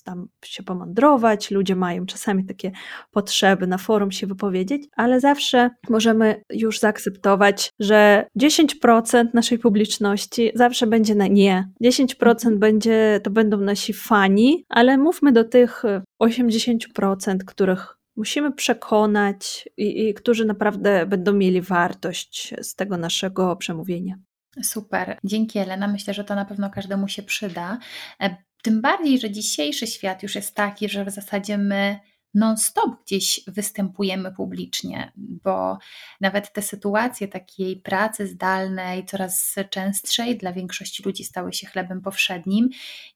tam 0.04 0.28
się 0.46 0.64
pomądrować. 0.64 1.52
Ludzie 1.52 1.76
mają 1.76 2.06
czasami 2.06 2.46
takie 2.46 2.72
potrzeby 3.12 3.68
na 3.68 3.78
forum 3.78 4.12
się 4.12 4.28
wypowiedzieć, 4.28 4.84
ale 4.96 5.20
zawsze 5.20 5.70
możemy 5.90 6.44
już 6.50 6.80
zaakceptować, 6.80 7.70
że 7.80 8.26
10% 8.40 9.26
naszej 9.34 9.60
publiczności 9.60 10.52
zawsze 10.56 10.88
będzie 10.88 11.16
na 11.16 11.28
nie. 11.28 11.70
10% 11.84 12.30
mhm. 12.30 12.60
będzie, 12.60 13.20
to 13.24 13.30
będą 13.30 13.58
nasi 13.58 13.94
fani, 13.94 14.66
ale 14.70 14.98
mówmy 14.98 15.32
do 15.32 15.44
tych 15.44 15.84
80%, 16.24 17.38
których 17.46 17.98
musimy 18.16 18.52
przekonać 18.52 19.70
i, 19.78 20.08
i 20.08 20.14
którzy 20.14 20.46
naprawdę 20.46 21.06
będą 21.06 21.34
mieli 21.34 21.62
wartość 21.62 22.54
z 22.62 22.76
tego 22.76 22.98
naszego 22.98 23.56
przemówienia. 23.56 24.16
Super, 24.63 25.20
dzięki 25.24 25.60
Elena. 25.60 25.88
Myślę, 25.88 26.13
że 26.13 26.24
to 26.24 26.36
na 26.36 26.46
pewno 26.46 26.70
każdemu 26.70 27.08
się 27.08 27.24
przyda. 27.24 27.78
E, 28.22 28.38
tym 28.63 28.82
bardziej, 28.82 29.20
że 29.20 29.32
dzisiejszy 29.32 29.88
świat 29.88 30.24
już 30.24 30.36
jest 30.36 30.56
taki, 30.56 30.89
że 30.89 31.06
w 31.06 31.10
zasadzie 31.10 31.58
my 31.58 32.00
non-stop 32.36 33.04
gdzieś 33.06 33.41
występujemy 33.48 34.32
publicznie, 34.32 35.12
bo 35.15 35.78
nawet 36.22 36.54
te 36.54 36.62
sytuacje 36.62 37.28
takiej 37.28 37.78
pracy 37.78 38.28
zdalnej, 38.28 39.06
coraz 39.06 39.56
częstszej, 39.70 40.38
dla 40.38 40.54
większości 40.54 41.04
ludzi 41.04 41.24
stały 41.24 41.54
się 41.54 41.68
chlebem 41.68 42.02
powszednim 42.02 42.70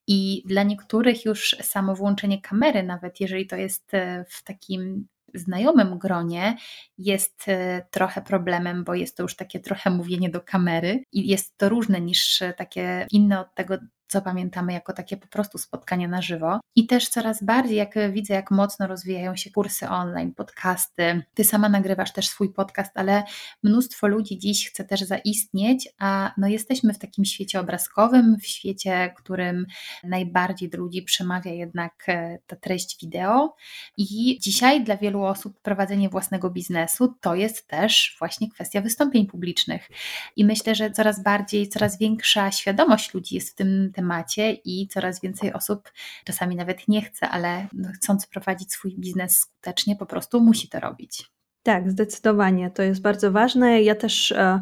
i 0.07 0.43
dla 0.45 0.63
niektórych 0.63 1.25
już 1.25 1.55
samo 1.61 1.95
włączenie 1.95 2.41
kamery, 2.41 2.83
nawet 2.83 3.19
jeżeli 3.19 3.47
to 3.47 3.55
jest 3.55 3.93
e, 3.93 4.25
w 4.29 4.43
takim 4.43 5.07
znajomym 5.33 5.97
gronie 5.97 6.57
jest 6.97 7.43
e, 7.47 7.85
trochę 7.91 8.21
problemem, 8.21 8.83
bo 8.83 8.93
jest 8.93 9.17
to 9.17 9.23
już 9.23 9.35
takie 9.35 9.59
trochę 9.59 9.89
mówienie 9.89 10.29
do 10.29 10.41
kamery 10.41 11.03
i 11.11 11.27
jest 11.27 11.57
to 11.57 11.69
różne 11.69 12.01
niż 12.01 12.43
takie 12.57 13.07
inne 13.11 13.39
od 13.39 13.55
tego 13.55 13.77
co 14.09 14.21
pamiętamy 14.21 14.73
jako 14.73 14.93
takie 14.93 15.17
po 15.17 15.27
prostu 15.27 15.57
spotkania 15.57 16.07
na 16.07 16.21
żywo. 16.21 16.59
I 16.75 16.87
też 16.87 17.09
coraz 17.09 17.43
bardziej, 17.43 17.77
jak 17.77 18.11
widzę, 18.11 18.33
jak 18.33 18.51
mocno 18.51 18.87
rozwijają 18.87 19.35
się 19.35 19.51
kursy 19.51 19.89
online, 19.89 20.33
podcasty. 20.33 21.23
Ty 21.33 21.43
sama 21.43 21.69
nagrywasz 21.69 22.13
też 22.13 22.27
swój 22.27 22.53
podcast, 22.53 22.91
ale 22.95 23.23
mnóstwo 23.63 24.07
ludzi 24.07 24.37
dziś 24.37 24.69
chce 24.69 24.83
też 24.83 25.01
zaistnieć, 25.01 25.89
a 25.99 26.33
no 26.37 26.47
jesteśmy 26.47 26.93
w 26.93 26.99
takim 26.99 27.25
świecie 27.25 27.59
obrazkowym, 27.59 28.37
w 28.39 28.47
świecie, 28.47 29.13
którym 29.17 29.65
najbardziej 30.03 30.69
do 30.69 30.77
ludzi 30.77 31.01
przemawia 31.01 31.51
jednak 31.51 32.03
e, 32.07 32.39
ta 32.47 32.55
treść 32.55 32.97
wideo. 33.01 33.55
I 33.97 34.39
dzisiaj 34.41 34.83
dla 34.83 34.97
wielu 34.97 35.23
osób 35.23 35.61
prowadzenie 35.61 36.09
własnego 36.09 36.49
biznesu 36.49 37.15
to 37.21 37.35
jest 37.35 37.67
też 37.67 38.15
właśnie 38.19 38.49
kwestia 38.51 38.81
wystąpień 38.81 39.27
publicznych. 39.27 39.89
I 40.35 40.45
myślę, 40.45 40.75
że 40.75 40.91
coraz 40.91 41.23
bardziej, 41.23 41.69
coraz 41.69 41.99
większa 41.99 42.51
świadomość 42.51 43.13
ludzi 43.13 43.35
jest 43.35 43.49
w 43.49 43.55
tym 43.55 43.91
temacie 43.99 44.51
i 44.51 44.87
coraz 44.87 45.21
więcej 45.21 45.53
osób 45.53 45.91
czasami 46.25 46.55
nawet 46.55 46.87
nie 46.87 47.01
chce, 47.01 47.29
ale 47.29 47.67
chcąc 47.93 48.27
prowadzić 48.27 48.71
swój 48.71 48.95
biznes 48.99 49.37
skutecznie, 49.37 49.95
po 49.95 50.05
prostu 50.05 50.41
musi 50.41 50.69
to 50.69 50.79
robić. 50.79 51.31
Tak, 51.63 51.91
zdecydowanie. 51.91 52.71
To 52.71 52.83
jest 52.83 53.01
bardzo 53.01 53.31
ważne. 53.31 53.81
Ja 53.81 53.95
też. 53.95 54.31
E, 54.31 54.61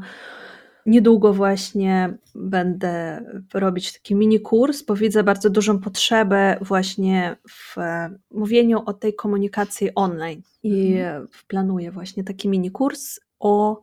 niedługo 0.86 1.34
właśnie 1.34 2.18
będę 2.36 3.24
robić 3.54 3.94
taki 3.94 4.16
mini 4.16 4.40
kurs, 4.40 4.82
bo 4.82 4.96
widzę 4.96 5.24
bardzo 5.24 5.50
dużą 5.50 5.80
potrzebę 5.80 6.58
właśnie 6.62 7.36
w 7.50 7.78
e, 7.78 8.10
mówieniu 8.32 8.84
o 8.86 8.94
tej 8.94 9.16
komunikacji 9.16 9.96
online 9.96 10.42
i 10.64 10.94
mhm. 10.94 11.28
planuję 11.48 11.92
właśnie 11.92 12.24
taki 12.24 12.50
mini 12.50 12.72
kurs 12.72 13.20
o 13.40 13.82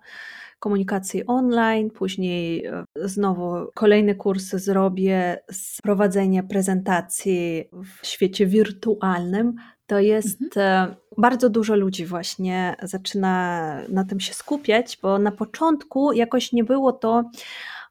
komunikacji 0.64 1.26
online, 1.26 1.90
później 1.90 2.66
e, 2.66 2.84
znowu 2.96 3.66
kolejny 3.74 4.14
kurs 4.14 4.44
zrobię 4.44 5.38
z 5.50 5.80
prowadzenia 5.82 6.42
prezentacji 6.42 7.64
w 8.02 8.06
świecie 8.06 8.46
wirtualnym. 8.46 9.54
To 9.86 9.98
jest 9.98 10.42
mhm. 10.42 10.90
E, 10.90 10.96
bardzo 11.18 11.50
dużo 11.50 11.76
ludzi 11.76 12.06
właśnie 12.06 12.76
zaczyna 12.82 13.78
na 13.88 14.04
tym 14.04 14.20
się 14.20 14.34
skupiać, 14.34 14.98
bo 15.02 15.18
na 15.18 15.32
początku 15.32 16.12
jakoś 16.12 16.52
nie 16.52 16.64
było 16.64 16.92
to 16.92 17.30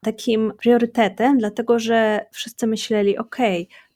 takim 0.01 0.53
priorytetem, 0.57 1.37
dlatego 1.37 1.79
że 1.79 2.25
wszyscy 2.31 2.67
myśleli, 2.67 3.17
ok, 3.17 3.37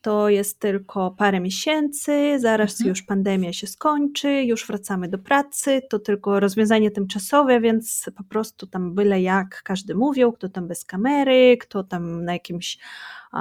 to 0.02 0.30
jest 0.30 0.60
tylko 0.60 1.12
parę 1.12 1.40
miesięcy, 1.40 2.40
zaraz 2.40 2.72
mhm. 2.72 2.90
już 2.90 3.02
pandemia 3.02 3.54
się 3.54 3.68
skończy, 3.68 4.44
już 4.44 4.68
wracamy 4.68 5.08
do 5.08 5.18
pracy, 5.18 5.82
to 5.90 6.00
tylko 6.00 6.40
rozwiązanie 6.40 6.92
tymczasowe, 6.92 7.62
więc 7.62 8.10
po 8.16 8.24
prostu 8.24 8.68
tam 8.68 8.96
byle 8.96 9.22
jak 9.22 9.64
każdy 9.64 9.96
mówił, 9.96 10.32
kto 10.32 10.50
tam 10.50 10.68
bez 10.68 10.86
kamery, 10.86 11.58
kto 11.58 11.84
tam 11.84 12.26
na 12.26 12.34
jakimś 12.34 12.78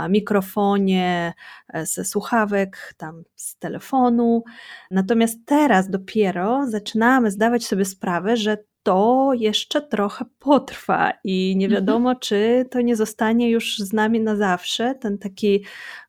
mikrofonie, 0.09 1.35
e, 1.69 1.87
ze 1.87 2.05
słuchawek, 2.05 2.95
tam 2.97 3.23
z 3.35 3.57
telefonu. 3.59 4.45
Natomiast 4.91 5.39
teraz 5.47 5.91
dopiero 5.91 6.67
zaczynamy 6.67 7.31
zdawać 7.31 7.67
sobie 7.67 7.85
sprawę, 7.85 8.37
że 8.37 8.59
to 8.87 9.31
jeszcze 9.35 9.83
trochę 9.83 10.25
potrwa 10.39 11.13
i 11.25 11.57
nie 11.57 11.67
mhm. 11.67 11.81
wiadomo, 11.81 12.11
mhm. 12.11 12.21
czy 12.21 12.67
to 12.71 12.81
nie 12.81 12.97
zostanie 12.97 13.51
już 13.51 13.79
z 13.79 13.93
nami 13.93 14.21
na 14.21 14.37
zawsze, 14.37 14.95
ten 14.95 15.19
taki 15.19 15.65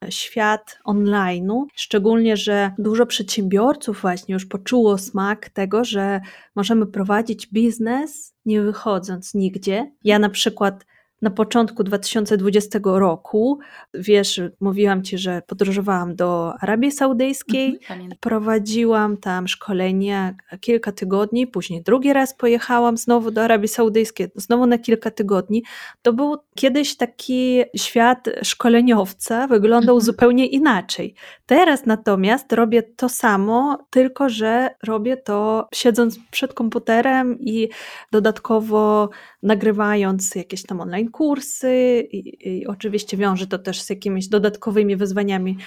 świat 0.10 0.80
online'u. 0.86 1.66
Szczególnie, 1.76 2.38
że 2.38 2.72
dużo 2.78 3.06
przedsiębiorców 3.06 4.02
właśnie 4.02 4.34
już 4.34 4.46
poczuło 4.46 4.98
smak 4.98 5.50
tego, 5.50 5.84
że 5.84 6.22
możemy 6.56 6.88
prowadzić 6.88 7.48
biznes 7.48 8.36
nie 8.46 8.62
wychodząc 8.62 9.34
nigdzie. 9.34 9.92
Ja 10.04 10.20
na 10.20 10.30
przykład 10.30 10.86
na 11.21 11.30
początku 11.30 11.84
2020 11.84 12.80
roku. 12.84 13.60
Wiesz, 13.93 14.41
mówiłam 14.60 15.03
ci, 15.03 15.17
że 15.17 15.41
podróżowałam 15.47 16.15
do 16.15 16.53
Arabii 16.60 16.91
Saudyjskiej, 16.91 17.80
mhm, 17.89 18.10
prowadziłam 18.19 19.17
tam 19.17 19.47
szkolenia 19.47 20.36
kilka 20.60 20.91
tygodni, 20.91 21.47
później 21.47 21.82
drugi 21.82 22.13
raz 22.13 22.34
pojechałam 22.34 22.97
znowu 22.97 23.32
do 23.32 23.43
Arabii 23.43 23.67
Saudyjskiej, 23.67 24.27
znowu 24.36 24.65
na 24.65 24.77
kilka 24.77 25.12
tygodni. 25.12 25.63
To 26.01 26.13
był 26.13 26.38
kiedyś 26.56 26.97
taki 26.97 27.63
świat 27.75 28.30
szkoleniowca, 28.43 29.47
wyglądał 29.47 29.95
mhm. 29.95 30.06
zupełnie 30.06 30.47
inaczej. 30.47 31.15
Teraz 31.45 31.86
natomiast 31.86 32.53
robię 32.53 32.84
to 32.84 33.10
samo, 33.10 33.86
tylko 33.89 34.30
że 34.30 34.69
robię 34.84 35.17
to 35.17 35.67
siedząc 35.73 36.19
przed 36.32 36.53
komputerem 36.53 37.39
i 37.39 37.69
dodatkowo 38.12 39.10
nagrywając 39.43 40.36
jakieś 40.36 40.63
tam 40.63 40.82
online 40.82 41.12
kursy 41.12 42.08
i, 42.12 42.50
i 42.50 42.67
oczywiście 42.67 43.17
wiąże 43.17 43.47
to 43.47 43.60
też 43.60 43.82
z 43.82 43.89
jakimiś 43.89 44.28
dodatkowymi 44.28 44.95
wyzwaniami 44.95 45.58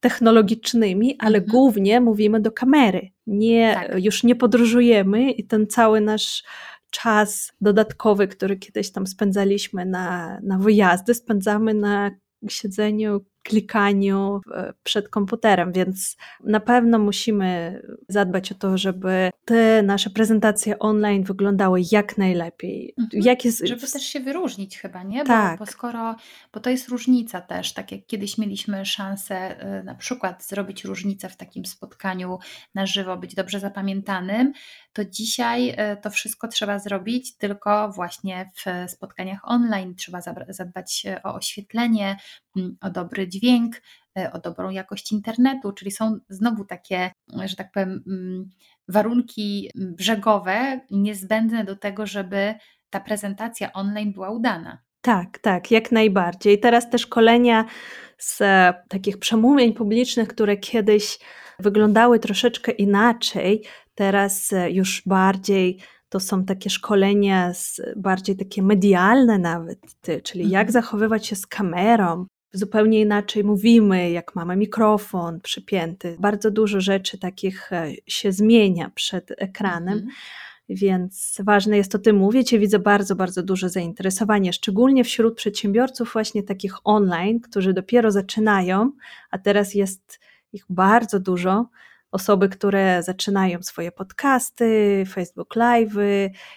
technologicznymi, 0.00 1.16
ale 1.18 1.38
mhm. 1.38 1.50
głównie 1.50 2.00
mówimy 2.00 2.40
do 2.40 2.52
kamery. 2.52 3.10
Nie, 3.26 3.74
tak. 3.74 4.04
Już 4.04 4.24
nie 4.24 4.36
podróżujemy 4.36 5.30
i 5.30 5.46
ten 5.46 5.66
cały 5.66 6.00
nasz 6.00 6.44
czas 6.90 7.52
dodatkowy, 7.60 8.28
który 8.28 8.56
kiedyś 8.56 8.92
tam 8.92 9.06
spędzaliśmy 9.06 9.86
na, 9.86 10.38
na 10.42 10.58
wyjazdy, 10.58 11.14
spędzamy 11.14 11.74
na 11.74 12.10
siedzeniu 12.48 13.24
klikaniu 13.48 14.40
przed 14.82 15.08
komputerem, 15.08 15.72
więc 15.72 16.16
na 16.44 16.60
pewno 16.60 16.98
musimy 16.98 17.82
zadbać 18.08 18.52
o 18.52 18.54
to, 18.54 18.78
żeby 18.78 19.30
te 19.44 19.82
nasze 19.82 20.10
prezentacje 20.10 20.78
online 20.78 21.24
wyglądały 21.24 21.80
jak 21.92 22.18
najlepiej. 22.18 22.94
Mhm. 22.98 23.22
Jak 23.22 23.44
jest... 23.44 23.66
Żeby 23.66 23.80
też 23.80 24.02
się 24.02 24.20
wyróżnić 24.20 24.78
chyba, 24.78 25.02
nie? 25.02 25.18
Bo, 25.18 25.26
tak. 25.26 25.58
bo 25.58 25.66
skoro, 25.66 26.16
bo 26.52 26.60
to 26.60 26.70
jest 26.70 26.88
różnica 26.88 27.40
też, 27.40 27.72
tak 27.72 27.92
jak 27.92 28.06
kiedyś 28.06 28.38
mieliśmy 28.38 28.86
szansę 28.86 29.64
y, 29.80 29.84
na 29.84 29.94
przykład 29.94 30.44
zrobić 30.44 30.84
różnicę 30.84 31.28
w 31.28 31.36
takim 31.36 31.66
spotkaniu 31.66 32.38
na 32.74 32.86
żywo, 32.86 33.16
być 33.16 33.34
dobrze 33.34 33.60
zapamiętanym, 33.60 34.52
to 34.92 35.04
dzisiaj 35.04 35.70
y, 35.70 35.74
to 36.02 36.10
wszystko 36.10 36.48
trzeba 36.48 36.78
zrobić 36.78 37.36
tylko 37.36 37.92
właśnie 37.92 38.50
w 38.54 38.90
spotkaniach 38.90 39.40
online. 39.42 39.94
Trzeba 39.94 40.20
zadbać 40.48 41.06
o 41.24 41.34
oświetlenie, 41.34 42.16
mm, 42.56 42.76
o 42.80 42.90
dobry 42.90 43.28
dźwięk, 43.40 43.82
e, 44.18 44.32
o 44.32 44.38
dobrą 44.38 44.70
jakość 44.70 45.12
internetu, 45.12 45.72
czyli 45.72 45.90
są 45.90 46.18
znowu 46.28 46.64
takie, 46.64 47.10
że 47.44 47.56
tak 47.56 47.72
powiem, 47.72 48.04
mm, 48.06 48.50
warunki 48.88 49.70
brzegowe 49.74 50.80
niezbędne 50.90 51.64
do 51.64 51.76
tego, 51.76 52.06
żeby 52.06 52.54
ta 52.90 53.00
prezentacja 53.00 53.72
online 53.72 54.12
była 54.12 54.30
udana. 54.30 54.78
Tak, 55.00 55.38
tak, 55.38 55.70
jak 55.70 55.92
najbardziej. 55.92 56.60
Teraz 56.60 56.90
te 56.90 56.98
szkolenia 56.98 57.64
z 58.18 58.40
e, 58.40 58.74
takich 58.88 59.18
przemówień 59.18 59.72
publicznych, 59.72 60.28
które 60.28 60.56
kiedyś 60.56 61.18
wyglądały 61.58 62.18
troszeczkę 62.18 62.72
inaczej, 62.72 63.64
teraz 63.94 64.52
e, 64.52 64.70
już 64.70 65.02
bardziej 65.06 65.78
to 66.08 66.20
są 66.20 66.44
takie 66.44 66.70
szkolenia 66.70 67.54
z, 67.54 67.80
bardziej 67.96 68.36
takie 68.36 68.62
medialne 68.62 69.38
nawet, 69.38 69.78
czyli 70.22 70.50
jak 70.50 70.68
mhm. 70.68 70.72
zachowywać 70.72 71.26
się 71.26 71.36
z 71.36 71.46
kamerą, 71.46 72.26
zupełnie 72.52 73.00
inaczej 73.00 73.44
mówimy, 73.44 74.10
jak 74.10 74.34
mamy 74.34 74.56
mikrofon 74.56 75.40
przypięty. 75.40 76.16
Bardzo 76.20 76.50
dużo 76.50 76.80
rzeczy 76.80 77.18
takich 77.18 77.72
e, 77.72 77.92
się 78.06 78.32
zmienia 78.32 78.90
przed 78.94 79.32
ekranem. 79.38 79.94
Mhm. 79.94 80.12
Więc 80.70 81.40
ważne 81.44 81.76
jest 81.76 81.94
o 81.94 81.98
tym 81.98 82.16
mówić. 82.16 82.52
Ja 82.52 82.58
widzę 82.58 82.78
bardzo, 82.78 83.16
bardzo 83.16 83.42
duże 83.42 83.68
zainteresowanie, 83.68 84.52
szczególnie 84.52 85.04
wśród 85.04 85.36
przedsiębiorców, 85.36 86.12
właśnie 86.12 86.42
takich 86.42 86.74
online, 86.84 87.40
którzy 87.40 87.72
dopiero 87.72 88.10
zaczynają, 88.10 88.92
a 89.30 89.38
teraz 89.38 89.74
jest 89.74 90.20
ich 90.52 90.64
bardzo 90.70 91.20
dużo 91.20 91.68
osoby, 92.12 92.48
które 92.48 93.02
zaczynają 93.02 93.62
swoje 93.62 93.92
podcasty, 93.92 95.04
Facebook 95.08 95.56
Live 95.56 95.94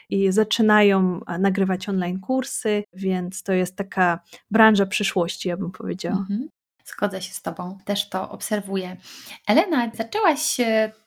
i 0.10 0.32
zaczynają 0.32 1.20
nagrywać 1.40 1.90
online 1.90 2.20
kursy, 2.20 2.84
więc 2.94 3.44
to 3.44 3.54
jest 3.54 3.76
taka 3.76 4.20
branża 4.52 4.86
przyszłości, 4.86 5.50
ja 5.50 5.58
bym 5.58 5.72
powiedziała. 5.72 6.18
Mhm. 6.18 6.50
Zgodzę 6.86 7.22
się 7.22 7.34
z 7.34 7.42
Tobą, 7.42 7.78
też 7.86 8.10
to 8.10 8.30
obserwuję. 8.30 8.98
Elena, 9.48 9.92
zaczęłaś 9.94 10.58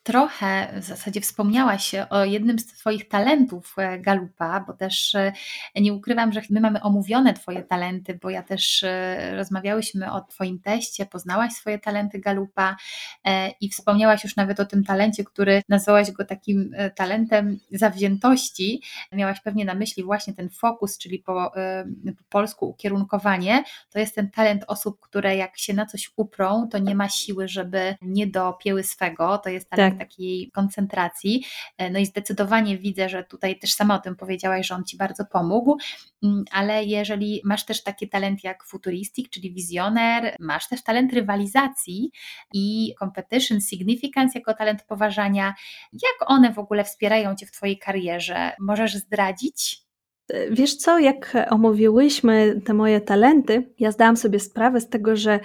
trochę, 0.05 0.81
w 0.81 0.85
zasadzie 0.85 1.21
wspomniałaś 1.21 1.95
o 2.11 2.25
jednym 2.25 2.59
z 2.59 2.67
Twoich 2.67 3.09
talentów 3.09 3.75
e, 3.79 3.99
Galupa, 3.99 4.65
bo 4.67 4.73
też 4.73 5.15
e, 5.15 5.33
nie 5.77 5.93
ukrywam, 5.93 6.33
że 6.33 6.41
my 6.51 6.61
mamy 6.61 6.83
omówione 6.83 7.35
Twoje 7.35 7.63
talenty, 7.63 8.19
bo 8.23 8.31
ja 8.31 8.43
też 8.43 8.83
e, 8.83 9.37
rozmawiałyśmy 9.37 10.13
o 10.13 10.21
Twoim 10.21 10.61
teście, 10.61 11.07
poznałaś 11.07 11.53
swoje 11.53 11.79
talenty 11.79 12.19
Galupa 12.19 12.77
i 13.61 13.69
wspomniałaś 13.69 14.25
już 14.25 14.37
nawet 14.37 14.61
o 14.61 14.65
tym 14.65 14.85
talencie, 14.85 15.25
który 15.25 15.63
nazwałaś 15.69 16.11
go 16.11 16.25
takim 16.25 16.75
talentem 16.95 17.59
zawziętości. 17.73 18.83
Miałaś 19.13 19.41
pewnie 19.41 19.65
na 19.65 19.75
myśli 19.75 20.03
właśnie 20.03 20.35
ten 20.35 20.51
fokus, 20.51 20.99
czyli 20.99 21.19
po, 21.19 21.53
po 22.19 22.25
polsku 22.29 22.69
ukierunkowanie. 22.69 23.65
To 23.91 23.99
jest 23.99 24.15
ten 24.15 24.31
talent 24.31 24.65
osób, 24.69 25.01
które 25.01 25.37
jak 25.37 25.59
się 25.59 25.75
na 25.75 25.87
coś 25.87 26.11
uprą, 26.17 26.69
to 26.69 26.79
nie 26.79 26.95
ma 26.95 27.09
siły, 27.09 27.49
żeby 27.49 27.97
nie 28.03 28.27
dopięły 28.27 28.83
swego. 28.83 29.39
To 29.39 29.51
jest 29.51 29.71
talent 29.71 29.94
tak. 29.99 30.09
takiej 30.09 30.51
koncentracji. 30.51 31.45
E, 31.79 31.91
no 31.91 31.99
i 31.99 32.07
zdecydowanie 32.07 32.79
widzę, 32.79 33.09
że 33.09 33.25
tutaj 33.25 33.59
też 33.59 33.73
sama 33.73 33.95
o 33.95 33.99
tym 33.99 34.17
powiedziałaś, 34.17 34.67
że 34.67 34.75
on 34.75 34.85
Ci 34.85 34.97
bardzo 34.97 35.25
pomógł, 35.25 35.79
mm, 36.23 36.45
ale 36.53 36.85
jeżeli 36.85 37.41
masz 37.45 37.65
też 37.65 37.83
taki 37.83 38.09
talent 38.09 38.45
jak 38.45 38.65
futuristic, 38.65 39.31
czyli 39.31 39.55
wizjoner, 39.55 40.37
masz 40.41 40.69
też 40.69 40.83
talent 40.83 41.13
rywalizacji 41.13 42.11
i 42.55 42.95
competition 42.99 43.61
significance 43.61 44.39
jako 44.39 44.55
talent 44.55 44.83
poważania, 44.83 45.55
jak 45.93 46.31
one 46.31 46.53
w 46.53 46.59
ogóle 46.59 46.85
wspierają 46.85 47.37
Cię 47.37 47.47
w 47.47 47.53
Twojej 47.53 47.79
karierze? 47.79 48.53
Możesz 48.61 48.95
zdradzić? 48.95 49.85
E, 50.29 50.51
wiesz 50.51 50.77
co, 50.77 50.99
jak 50.99 51.37
omówiłyśmy 51.51 52.61
te 52.65 52.75
moje 52.75 53.01
talenty, 53.01 53.73
ja 53.79 53.93
zdałam 53.93 54.17
sobie 54.17 54.41
sprawę 54.41 54.81
z 54.81 54.89
tego, 54.89 55.17
że 55.17 55.41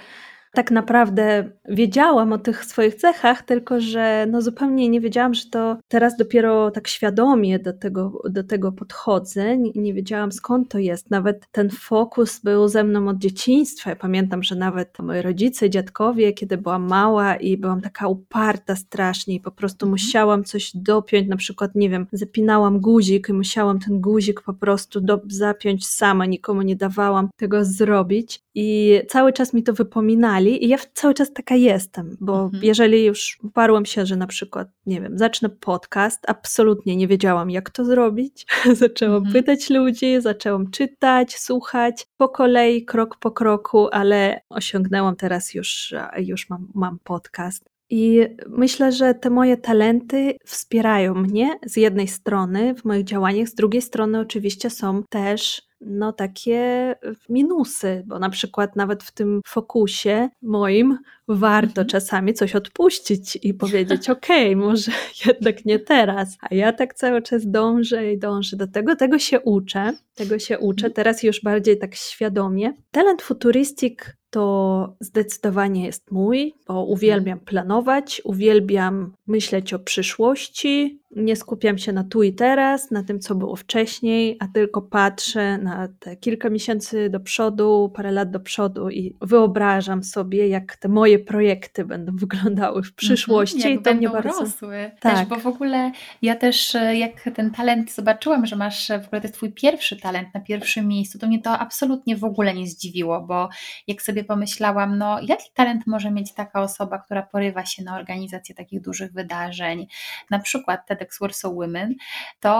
tak 0.52 0.70
naprawdę 0.70 1.50
wiedziałam 1.68 2.32
o 2.32 2.38
tych 2.38 2.64
swoich 2.64 2.94
cechach, 2.94 3.42
tylko 3.42 3.80
że 3.80 4.26
no 4.30 4.42
zupełnie 4.42 4.88
nie 4.88 5.00
wiedziałam, 5.00 5.34
że 5.34 5.42
to 5.50 5.76
teraz 5.88 6.16
dopiero 6.16 6.70
tak 6.70 6.88
świadomie 6.88 7.58
do 7.58 7.72
tego, 7.72 8.22
do 8.30 8.44
tego 8.44 8.72
podchodzę. 8.72 9.56
Nie, 9.56 9.70
nie 9.74 9.94
wiedziałam 9.94 10.32
skąd 10.32 10.68
to 10.68 10.78
jest. 10.78 11.10
Nawet 11.10 11.46
ten 11.52 11.70
fokus 11.70 12.40
był 12.40 12.68
ze 12.68 12.84
mną 12.84 13.08
od 13.08 13.18
dzieciństwa. 13.18 13.90
Ja 13.90 13.96
pamiętam, 13.96 14.42
że 14.42 14.54
nawet 14.54 14.98
moi 14.98 15.22
rodzice, 15.22 15.70
dziadkowie, 15.70 16.32
kiedy 16.32 16.56
byłam 16.56 16.88
mała 16.88 17.36
i 17.36 17.56
byłam 17.56 17.80
taka 17.80 18.08
uparta 18.08 18.76
strasznie 18.76 19.34
i 19.34 19.40
po 19.40 19.50
prostu 19.50 19.86
mhm. 19.86 19.90
musiałam 19.90 20.44
coś 20.44 20.70
dopiąć, 20.74 21.28
na 21.28 21.36
przykład, 21.36 21.74
nie 21.74 21.90
wiem, 21.90 22.06
zapinałam 22.12 22.80
guzik 22.80 23.28
i 23.28 23.32
musiałam 23.32 23.78
ten 23.78 24.00
guzik 24.00 24.42
po 24.42 24.54
prostu 24.54 25.00
do, 25.00 25.20
zapiąć 25.28 25.86
sama, 25.86 26.26
nikomu 26.26 26.62
nie 26.62 26.76
dawałam 26.76 27.28
tego 27.36 27.64
zrobić. 27.64 28.42
I 28.54 29.00
cały 29.08 29.32
czas 29.32 29.54
mi 29.54 29.62
to 29.62 29.72
wypominali, 29.72 30.64
i 30.64 30.68
ja 30.68 30.76
cały 30.94 31.14
czas 31.14 31.32
taka 31.32 31.54
jestem, 31.54 32.16
bo 32.20 32.42
mhm. 32.44 32.64
jeżeli 32.64 33.04
już 33.04 33.38
uparłam 33.42 33.86
się, 33.86 34.06
że 34.06 34.16
na 34.16 34.26
przykład, 34.26 34.68
nie 34.86 35.00
wiem, 35.00 35.18
zacznę 35.18 35.48
podcast, 35.48 36.24
absolutnie 36.28 36.96
nie 36.96 37.08
wiedziałam, 37.08 37.50
jak 37.50 37.70
to 37.70 37.84
zrobić. 37.84 38.46
zaczęłam 38.72 39.16
mhm. 39.16 39.32
pytać 39.32 39.70
ludzi, 39.70 40.20
zaczęłam 40.20 40.70
czytać, 40.70 41.38
słuchać 41.38 42.06
po 42.16 42.28
kolei, 42.28 42.84
krok 42.84 43.16
po 43.16 43.30
kroku, 43.30 43.88
ale 43.92 44.40
osiągnęłam 44.48 45.16
teraz 45.16 45.54
już, 45.54 45.94
już 46.18 46.50
mam, 46.50 46.68
mam 46.74 46.98
podcast. 47.04 47.70
I 47.90 48.20
myślę, 48.48 48.92
że 48.92 49.14
te 49.14 49.30
moje 49.30 49.56
talenty 49.56 50.36
wspierają 50.44 51.14
mnie 51.14 51.58
z 51.66 51.76
jednej 51.76 52.08
strony 52.08 52.74
w 52.74 52.84
moich 52.84 53.04
działaniach, 53.04 53.48
z 53.48 53.54
drugiej 53.54 53.82
strony 53.82 54.20
oczywiście 54.20 54.70
są 54.70 55.02
też 55.08 55.62
no 55.80 56.12
takie 56.12 56.94
minusy, 57.28 58.02
bo 58.06 58.18
na 58.18 58.30
przykład 58.30 58.76
nawet 58.76 59.02
w 59.02 59.12
tym 59.12 59.40
fokusie 59.46 60.28
moim 60.42 60.98
warto 61.28 61.80
mhm. 61.80 61.86
czasami 61.86 62.34
coś 62.34 62.56
odpuścić 62.56 63.38
i 63.42 63.54
powiedzieć, 63.54 64.10
okej, 64.10 64.54
okay, 64.54 64.66
może 64.66 64.92
jednak 65.26 65.64
nie 65.64 65.78
teraz. 65.78 66.36
A 66.40 66.54
ja 66.54 66.72
tak 66.72 66.94
cały 66.94 67.22
czas 67.22 67.50
dążę 67.50 68.12
i 68.12 68.18
dążę 68.18 68.56
do 68.56 68.66
tego, 68.66 68.96
tego 68.96 69.18
się 69.18 69.40
uczę, 69.40 69.92
tego 70.14 70.38
się 70.38 70.58
uczę, 70.58 70.86
mhm. 70.86 70.92
teraz 70.92 71.22
już 71.22 71.42
bardziej 71.42 71.78
tak 71.78 71.94
świadomie. 71.94 72.72
Talent 72.90 73.22
futuristic 73.22 73.98
to 74.30 74.96
zdecydowanie 75.00 75.84
jest 75.84 76.10
mój, 76.10 76.54
bo 76.66 76.74
mhm. 76.74 76.92
uwielbiam 76.92 77.40
planować, 77.40 78.22
uwielbiam 78.24 79.12
myśleć 79.26 79.74
o 79.74 79.78
przyszłości, 79.78 81.00
nie 81.16 81.36
skupiam 81.36 81.78
się 81.78 81.92
na 81.92 82.04
tu 82.04 82.22
i 82.22 82.32
teraz, 82.32 82.90
na 82.90 83.02
tym, 83.02 83.20
co 83.20 83.34
było 83.34 83.56
wcześniej, 83.56 84.36
a 84.40 84.48
tylko 84.48 84.82
patrzę 84.82 85.58
na 85.58 85.88
te 85.98 86.16
kilka 86.16 86.50
miesięcy 86.50 87.10
do 87.10 87.20
przodu, 87.20 87.92
parę 87.94 88.12
lat 88.12 88.30
do 88.30 88.40
przodu 88.40 88.90
i 88.90 89.16
wyobrażam 89.20 90.04
sobie, 90.04 90.48
jak 90.48 90.76
te 90.76 90.88
moje 90.88 91.18
projekty 91.18 91.84
będą 91.84 92.16
wyglądały 92.16 92.82
w 92.82 92.94
przyszłości. 92.94 93.56
Mhm, 93.56 93.74
I 93.74 93.82
to 93.82 93.94
mnie 93.94 94.08
bardzo. 94.08 94.40
Rosły. 94.40 94.90
Tak. 95.00 95.18
Też, 95.18 95.26
bo 95.26 95.36
w 95.36 95.46
ogóle 95.46 95.92
ja 96.22 96.36
też, 96.36 96.74
e, 96.74 96.96
jak 96.96 97.30
ten 97.34 97.50
talent 97.50 97.92
zobaczyłam, 97.92 98.46
że 98.46 98.56
masz 98.56 98.90
e, 98.90 99.00
w 99.00 99.06
ogóle 99.06 99.20
to 99.20 99.26
jest 99.26 99.34
Twój 99.34 99.52
pierwszy 99.52 99.96
talent 99.96 100.28
na 100.34 100.40
pierwszym 100.40 100.88
miejscu, 100.88 101.18
to 101.18 101.26
mnie 101.26 101.42
to 101.42 101.58
absolutnie 101.58 102.16
w 102.16 102.24
ogóle 102.24 102.54
nie 102.54 102.66
zdziwiło, 102.66 103.20
bo 103.20 103.48
jak 103.86 104.02
sobie 104.02 104.19
pomyślałam, 104.24 104.98
no 104.98 105.20
jaki 105.22 105.50
talent 105.54 105.86
może 105.86 106.10
mieć 106.10 106.34
taka 106.34 106.62
osoba, 106.62 106.98
która 106.98 107.22
porywa 107.22 107.64
się 107.64 107.84
na 107.84 107.96
organizację 107.96 108.54
takich 108.54 108.80
dużych 108.80 109.12
wydarzeń, 109.12 109.86
na 110.30 110.38
przykład 110.38 110.86
te 110.86 110.96
TEDx 110.96 111.20
Warsaw 111.20 111.54
Women, 111.54 111.94
to 112.40 112.50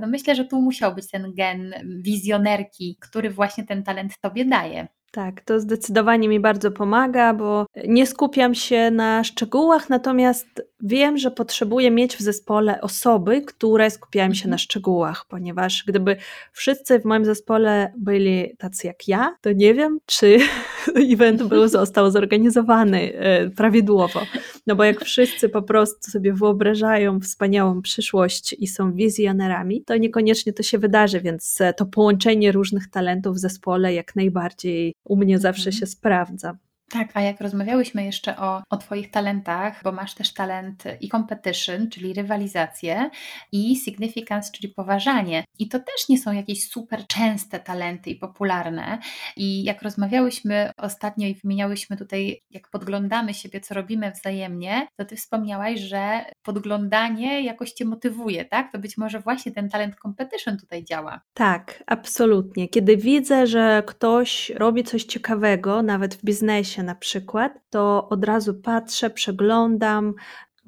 no 0.00 0.06
myślę, 0.06 0.34
że 0.34 0.44
tu 0.44 0.62
musiał 0.62 0.94
być 0.94 1.10
ten 1.10 1.34
gen 1.34 1.74
wizjonerki, 2.02 2.96
który 3.00 3.30
właśnie 3.30 3.64
ten 3.64 3.82
talent 3.82 4.18
Tobie 4.20 4.44
daje. 4.44 4.88
Tak, 5.10 5.40
to 5.40 5.60
zdecydowanie 5.60 6.28
mi 6.28 6.40
bardzo 6.40 6.70
pomaga, 6.70 7.34
bo 7.34 7.66
nie 7.86 8.06
skupiam 8.06 8.54
się 8.54 8.90
na 8.90 9.24
szczegółach, 9.24 9.90
natomiast 9.90 10.62
wiem, 10.80 11.18
że 11.18 11.30
potrzebuję 11.30 11.90
mieć 11.90 12.16
w 12.16 12.20
zespole 12.20 12.80
osoby, 12.80 13.42
które 13.42 13.90
skupiają 13.90 14.34
się 14.34 14.48
na 14.48 14.54
mhm. 14.54 14.58
szczegółach, 14.58 15.26
ponieważ 15.28 15.84
gdyby 15.86 16.16
wszyscy 16.52 17.00
w 17.00 17.04
moim 17.04 17.24
zespole 17.24 17.92
byli 17.98 18.56
tacy 18.58 18.86
jak 18.86 19.08
ja, 19.08 19.36
to 19.40 19.52
nie 19.52 19.74
wiem, 19.74 19.98
czy 20.06 20.38
event 21.12 21.42
był, 21.42 21.68
został 21.68 22.10
zorganizowany 22.10 23.14
e, 23.14 23.50
prawidłowo. 23.50 24.20
No 24.66 24.76
bo 24.76 24.84
jak 24.84 25.04
wszyscy 25.04 25.48
po 25.48 25.62
prostu 25.62 26.10
sobie 26.10 26.32
wyobrażają 26.32 27.20
wspaniałą 27.20 27.82
przyszłość 27.82 28.52
i 28.58 28.66
są 28.66 28.92
wizjonerami, 28.92 29.82
to 29.84 29.96
niekoniecznie 29.96 30.52
to 30.52 30.62
się 30.62 30.78
wydarzy, 30.78 31.20
więc 31.20 31.58
to 31.76 31.86
połączenie 31.86 32.52
różnych 32.52 32.90
talentów 32.90 33.36
w 33.36 33.38
zespole 33.38 33.94
jak 33.94 34.16
najbardziej 34.16 34.94
u 35.04 35.16
mnie 35.16 35.38
zawsze 35.38 35.70
mhm. 35.70 35.80
się 35.80 35.86
sprawdza. 35.86 36.56
Tak, 36.90 37.08
a 37.14 37.20
jak 37.20 37.40
rozmawiałyśmy 37.40 38.04
jeszcze 38.04 38.36
o, 38.36 38.62
o 38.70 38.76
Twoich 38.76 39.10
talentach, 39.10 39.82
bo 39.84 39.92
masz 39.92 40.14
też 40.14 40.34
talent 40.34 40.84
i 41.00 41.08
competition, 41.08 41.90
czyli 41.90 42.14
rywalizację, 42.14 43.10
i 43.52 43.76
significance, 43.76 44.52
czyli 44.52 44.68
poważanie. 44.68 45.44
I 45.58 45.68
to 45.68 45.78
też 45.78 46.08
nie 46.08 46.18
są 46.18 46.32
jakieś 46.32 46.68
super 46.68 47.06
częste 47.06 47.60
talenty 47.60 48.10
i 48.10 48.16
popularne. 48.16 48.98
I 49.36 49.64
jak 49.64 49.82
rozmawiałyśmy 49.82 50.70
ostatnio 50.76 51.28
i 51.28 51.34
wymieniałyśmy 51.34 51.96
tutaj, 51.96 52.40
jak 52.50 52.70
podglądamy 52.70 53.34
siebie, 53.34 53.60
co 53.60 53.74
robimy 53.74 54.12
wzajemnie, 54.12 54.86
to 54.96 55.04
Ty 55.04 55.16
wspomniałaś, 55.16 55.80
że 55.80 56.24
podglądanie 56.42 57.42
jakoś 57.44 57.72
Cię 57.72 57.84
motywuje, 57.84 58.44
tak? 58.44 58.72
To 58.72 58.78
być 58.78 58.98
może 58.98 59.20
właśnie 59.20 59.52
ten 59.52 59.68
talent 59.68 59.96
competition 60.02 60.56
tutaj 60.58 60.84
działa. 60.84 61.20
Tak, 61.34 61.82
absolutnie. 61.86 62.68
Kiedy 62.68 62.96
widzę, 62.96 63.46
że 63.46 63.82
ktoś 63.86 64.50
robi 64.50 64.84
coś 64.84 65.04
ciekawego, 65.04 65.82
nawet 65.82 66.14
w 66.14 66.24
biznesie, 66.24 66.77
na 66.82 66.94
przykład, 66.94 67.52
to 67.70 68.08
od 68.08 68.24
razu 68.24 68.54
patrzę, 68.54 69.10
przeglądam, 69.10 70.14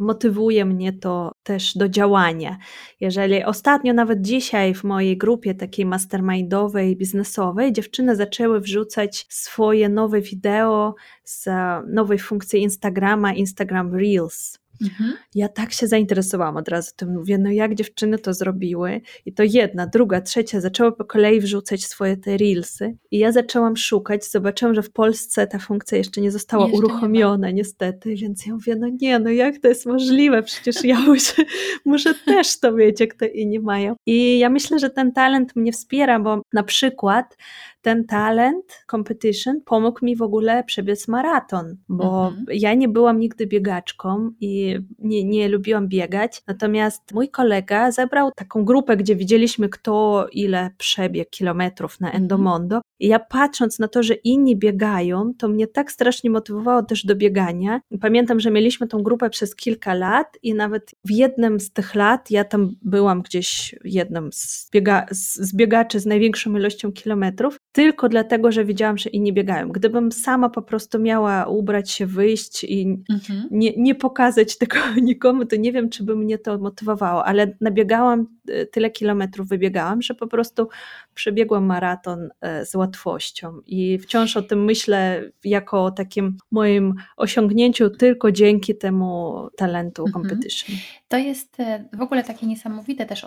motywuje 0.00 0.64
mnie 0.64 0.92
to 0.92 1.32
też 1.42 1.74
do 1.74 1.88
działania. 1.88 2.58
Jeżeli 3.00 3.44
ostatnio, 3.44 3.94
nawet 3.94 4.20
dzisiaj 4.20 4.74
w 4.74 4.84
mojej 4.84 5.18
grupie 5.18 5.54
takiej 5.54 5.86
mastermindowej, 5.86 6.96
biznesowej, 6.96 7.72
dziewczyny 7.72 8.16
zaczęły 8.16 8.60
wrzucać 8.60 9.26
swoje 9.28 9.88
nowe 9.88 10.20
wideo 10.20 10.94
z 11.24 11.48
nowej 11.86 12.18
funkcji 12.18 12.60
Instagrama, 12.60 13.32
Instagram 13.32 13.94
Reels. 13.94 14.59
Mhm. 14.82 15.12
Ja 15.34 15.48
tak 15.48 15.72
się 15.72 15.86
zainteresowałam 15.86 16.56
od 16.56 16.68
razu 16.68 16.92
tym, 16.96 17.12
mówię, 17.12 17.38
no 17.38 17.50
jak 17.50 17.74
dziewczyny 17.74 18.18
to 18.18 18.34
zrobiły 18.34 19.00
i 19.26 19.32
to 19.32 19.42
jedna, 19.46 19.86
druga, 19.86 20.20
trzecia 20.20 20.60
zaczęły 20.60 20.92
po 20.92 21.04
kolei 21.04 21.40
wrzucać 21.40 21.84
swoje 21.84 22.16
te 22.16 22.36
reelsy 22.36 22.96
i 23.10 23.18
ja 23.18 23.32
zaczęłam 23.32 23.76
szukać, 23.76 24.24
zobaczyłam, 24.24 24.74
że 24.74 24.82
w 24.82 24.92
Polsce 24.92 25.46
ta 25.46 25.58
funkcja 25.58 25.98
jeszcze 25.98 26.20
nie 26.20 26.30
została 26.30 26.64
jeszcze 26.64 26.78
uruchomiona 26.78 27.50
nie 27.50 27.60
niestety, 27.60 28.14
więc 28.14 28.46
ja 28.46 28.54
mówię, 28.54 28.76
no 28.76 28.88
nie, 29.00 29.18
no 29.18 29.30
jak 29.30 29.58
to 29.58 29.68
jest 29.68 29.86
możliwe, 29.86 30.42
przecież 30.42 30.84
ja 30.84 31.00
muszę, 31.08 31.42
muszę 31.84 32.14
też 32.14 32.60
to 32.60 32.72
mieć, 32.72 33.00
jak 33.00 33.14
to 33.14 33.24
inni 33.24 33.60
mają. 33.60 33.94
I 34.06 34.38
ja 34.38 34.50
myślę, 34.50 34.78
że 34.78 34.90
ten 34.90 35.12
talent 35.12 35.56
mnie 35.56 35.72
wspiera, 35.72 36.20
bo 36.20 36.42
na 36.52 36.62
przykład 36.62 37.36
ten 37.82 38.04
talent, 38.04 38.84
competition, 38.90 39.60
pomógł 39.64 40.04
mi 40.04 40.16
w 40.16 40.22
ogóle 40.22 40.64
przebiec 40.64 41.08
maraton, 41.08 41.76
bo 41.88 42.28
mhm. 42.28 42.46
ja 42.52 42.74
nie 42.74 42.88
byłam 42.88 43.18
nigdy 43.20 43.46
biegaczką 43.46 44.30
i 44.40 44.78
nie, 44.98 45.24
nie 45.24 45.48
lubiłam 45.48 45.88
biegać. 45.88 46.42
Natomiast 46.46 47.14
mój 47.14 47.28
kolega 47.28 47.90
zebrał 47.90 48.30
taką 48.36 48.64
grupę, 48.64 48.96
gdzie 48.96 49.16
widzieliśmy, 49.16 49.68
kto 49.68 50.26
ile 50.32 50.70
przebiegł 50.78 51.30
kilometrów 51.30 52.00
na 52.00 52.06
mhm. 52.06 52.22
Endomondo. 52.22 52.80
I 53.00 53.08
ja 53.08 53.18
patrząc 53.18 53.78
na 53.78 53.88
to, 53.88 54.02
że 54.02 54.14
inni 54.14 54.56
biegają, 54.56 55.32
to 55.38 55.48
mnie 55.48 55.66
tak 55.66 55.92
strasznie 55.92 56.30
motywowało 56.30 56.82
też 56.82 57.06
do 57.06 57.16
biegania. 57.16 57.80
Pamiętam, 58.00 58.40
że 58.40 58.50
mieliśmy 58.50 58.88
tą 58.88 59.02
grupę 59.02 59.30
przez 59.30 59.56
kilka 59.56 59.94
lat 59.94 60.38
i 60.42 60.54
nawet 60.54 60.90
w 61.04 61.10
jednym 61.10 61.60
z 61.60 61.72
tych 61.72 61.94
lat 61.94 62.30
ja 62.30 62.44
tam 62.44 62.70
byłam 62.82 63.22
gdzieś 63.22 63.74
jednym 63.84 64.32
z, 64.32 64.70
biega 64.72 65.06
z 65.10 65.54
biegaczy 65.54 66.00
z 66.00 66.06
największą 66.06 66.56
ilością 66.56 66.92
kilometrów 66.92 67.56
tylko 67.72 68.08
dlatego, 68.08 68.52
że 68.52 68.64
widziałam, 68.64 68.98
że 68.98 69.10
inni 69.10 69.32
biegają. 69.32 69.68
Gdybym 69.68 70.12
sama 70.12 70.48
po 70.48 70.62
prostu 70.62 70.98
miała 70.98 71.46
ubrać 71.46 71.90
się, 71.90 72.06
wyjść 72.06 72.64
i 72.64 73.04
mhm. 73.10 73.48
nie, 73.50 73.72
nie 73.76 73.94
pokazać 73.94 74.58
tego 74.58 74.76
nikomu, 75.02 75.44
to 75.46 75.56
nie 75.56 75.72
wiem, 75.72 75.90
czy 75.90 76.04
by 76.04 76.16
mnie 76.16 76.38
to 76.38 76.58
motywowało, 76.58 77.24
ale 77.24 77.56
nabiegałam 77.60 78.26
e, 78.48 78.66
tyle 78.66 78.90
kilometrów, 78.90 79.48
wybiegałam, 79.48 80.02
że 80.02 80.14
po 80.14 80.26
prostu 80.26 80.68
przebiegłam 81.14 81.64
maraton 81.64 82.28
e, 82.40 82.66
z 82.66 82.74
łatwością 82.74 83.60
i 83.66 83.98
wciąż 83.98 84.36
o 84.36 84.42
tym 84.42 84.64
myślę 84.64 85.30
jako 85.44 85.84
o 85.84 85.90
takim 85.90 86.36
moim 86.50 86.94
osiągnięciu 87.16 87.90
tylko 87.90 88.32
dzięki 88.32 88.76
temu 88.76 89.48
talentu 89.56 90.06
mhm. 90.06 90.24
competition. 90.24 90.76
To 91.08 91.18
jest 91.18 91.60
e, 91.60 91.84
w 91.92 92.00
ogóle 92.00 92.24
takie 92.24 92.46
niesamowite 92.46 93.06
też 93.06 93.26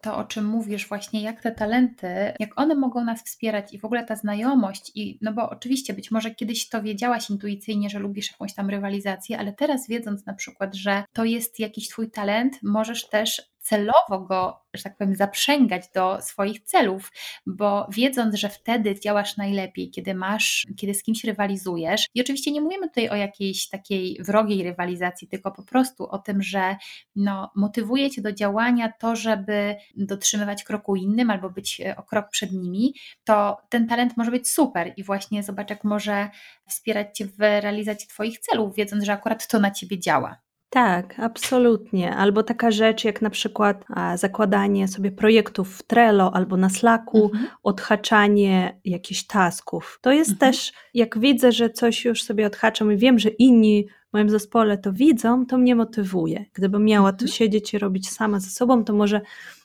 to, 0.00 0.16
o 0.16 0.24
czym 0.24 0.44
mówisz 0.44 0.88
właśnie, 0.88 1.22
jak 1.22 1.42
te 1.42 1.52
talenty, 1.52 2.06
jak 2.38 2.60
one 2.60 2.74
mogą 2.74 3.04
nas 3.04 3.22
wspierać 3.22 3.77
w 3.78 3.84
ogóle 3.84 4.04
ta 4.04 4.16
znajomość, 4.16 4.92
i 4.94 5.18
no 5.22 5.32
bo 5.32 5.50
oczywiście 5.50 5.94
być 5.94 6.10
może 6.10 6.34
kiedyś 6.34 6.68
to 6.68 6.82
wiedziałaś 6.82 7.30
intuicyjnie, 7.30 7.90
że 7.90 7.98
lubisz 7.98 8.30
jakąś 8.32 8.54
tam 8.54 8.70
rywalizację, 8.70 9.38
ale 9.38 9.52
teraz 9.52 9.88
wiedząc 9.88 10.26
na 10.26 10.34
przykład, 10.34 10.74
że 10.74 11.04
to 11.12 11.24
jest 11.24 11.58
jakiś 11.58 11.88
twój 11.88 12.10
talent, 12.10 12.58
możesz 12.62 13.08
też 13.08 13.42
celowo 13.68 14.20
go, 14.28 14.60
że 14.74 14.82
tak 14.82 14.96
powiem, 14.96 15.14
zaprzęgać 15.14 15.84
do 15.94 16.22
swoich 16.22 16.60
celów, 16.60 17.12
bo 17.46 17.86
wiedząc, 17.90 18.34
że 18.34 18.48
wtedy 18.48 19.00
działasz 19.00 19.36
najlepiej, 19.36 19.90
kiedy 19.90 20.14
masz, 20.14 20.66
kiedy 20.76 20.94
z 20.94 21.02
kimś 21.02 21.24
rywalizujesz. 21.24 22.06
I 22.14 22.20
oczywiście 22.20 22.50
nie 22.50 22.60
mówimy 22.60 22.88
tutaj 22.88 23.08
o 23.08 23.14
jakiejś 23.14 23.68
takiej 23.68 24.18
wrogiej 24.22 24.62
rywalizacji, 24.62 25.28
tylko 25.28 25.50
po 25.52 25.62
prostu 25.62 26.08
o 26.08 26.18
tym, 26.18 26.42
że 26.42 26.76
no, 27.16 27.50
motywuje 27.56 28.10
cię 28.10 28.22
do 28.22 28.32
działania 28.32 28.92
to, 29.00 29.16
żeby 29.16 29.76
dotrzymywać 29.96 30.64
kroku 30.64 30.96
innym 30.96 31.30
albo 31.30 31.50
być 31.50 31.80
e, 31.80 31.96
o 31.96 32.02
krok 32.02 32.28
przed 32.30 32.52
nimi, 32.52 32.94
to 33.24 33.56
ten 33.68 33.88
talent 33.88 34.16
może 34.16 34.30
być 34.30 34.50
super 34.50 34.92
i 34.96 35.04
właśnie 35.04 35.42
zobacz, 35.42 35.70
jak 35.70 35.84
może 35.84 36.30
wspierać 36.68 37.18
cię 37.18 37.26
w 37.26 37.38
realizacji 37.38 38.08
Twoich 38.08 38.38
celów, 38.38 38.74
wiedząc, 38.74 39.04
że 39.04 39.12
akurat 39.12 39.48
to 39.48 39.58
na 39.58 39.70
ciebie 39.70 39.98
działa. 39.98 40.47
Tak, 40.70 41.20
absolutnie. 41.20 42.16
Albo 42.16 42.42
taka 42.42 42.70
rzecz 42.70 43.04
jak 43.04 43.22
na 43.22 43.30
przykład 43.30 43.84
zakładanie 44.14 44.88
sobie 44.88 45.12
projektów 45.12 45.76
w 45.76 45.82
Trello 45.82 46.34
albo 46.34 46.56
na 46.56 46.70
Slacku, 46.70 47.24
mhm. 47.24 47.46
odhaczanie 47.62 48.80
jakichś 48.84 49.22
tasków. 49.22 49.98
To 50.02 50.12
jest 50.12 50.30
mhm. 50.30 50.52
też, 50.52 50.72
jak 50.94 51.18
widzę, 51.18 51.52
że 51.52 51.70
coś 51.70 52.04
już 52.04 52.22
sobie 52.22 52.46
odhaczam 52.46 52.92
i 52.92 52.96
wiem, 52.96 53.18
że 53.18 53.28
inni 53.28 53.86
w 54.10 54.12
moim 54.12 54.30
zespole 54.30 54.78
to 54.78 54.92
widzą, 54.92 55.46
to 55.46 55.58
mnie 55.58 55.74
motywuje. 55.76 56.44
Gdybym 56.52 56.84
miała 56.84 57.08
mhm. 57.08 57.18
tu 57.18 57.34
siedzieć 57.34 57.74
i 57.74 57.78
robić 57.78 58.10
sama 58.10 58.40
ze 58.40 58.50
sobą, 58.50 58.84
to 58.84 58.92
może 58.92 59.20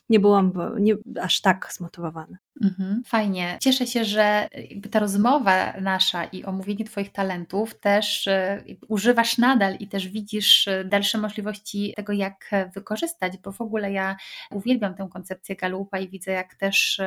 nie 0.08 0.20
byłam 0.20 0.52
nie, 0.80 0.94
aż 1.20 1.40
tak 1.40 1.68
zmotywowana. 1.72 2.38
Mhm, 2.62 3.02
fajnie. 3.06 3.58
Cieszę 3.60 3.86
się, 3.86 4.04
że 4.04 4.48
ta 4.90 4.98
rozmowa 4.98 5.72
nasza 5.80 6.24
i 6.24 6.44
omówienie 6.44 6.84
Twoich 6.84 7.12
talentów 7.12 7.80
też 7.80 8.26
y, 8.26 8.64
używasz 8.88 9.38
nadal 9.38 9.74
i 9.74 9.88
też 9.88 10.08
widzisz 10.08 10.66
y, 10.66 10.84
dalsze 10.84 11.18
możliwości 11.18 11.92
tego, 11.96 12.12
jak 12.12 12.50
wykorzystać, 12.74 13.38
bo 13.38 13.52
w 13.52 13.60
ogóle 13.60 13.92
ja 13.92 14.16
uwielbiam 14.50 14.94
tę 14.94 15.08
koncepcję 15.12 15.56
Galupa 15.56 15.98
i 15.98 16.08
widzę, 16.08 16.32
jak 16.32 16.54
też 16.54 17.00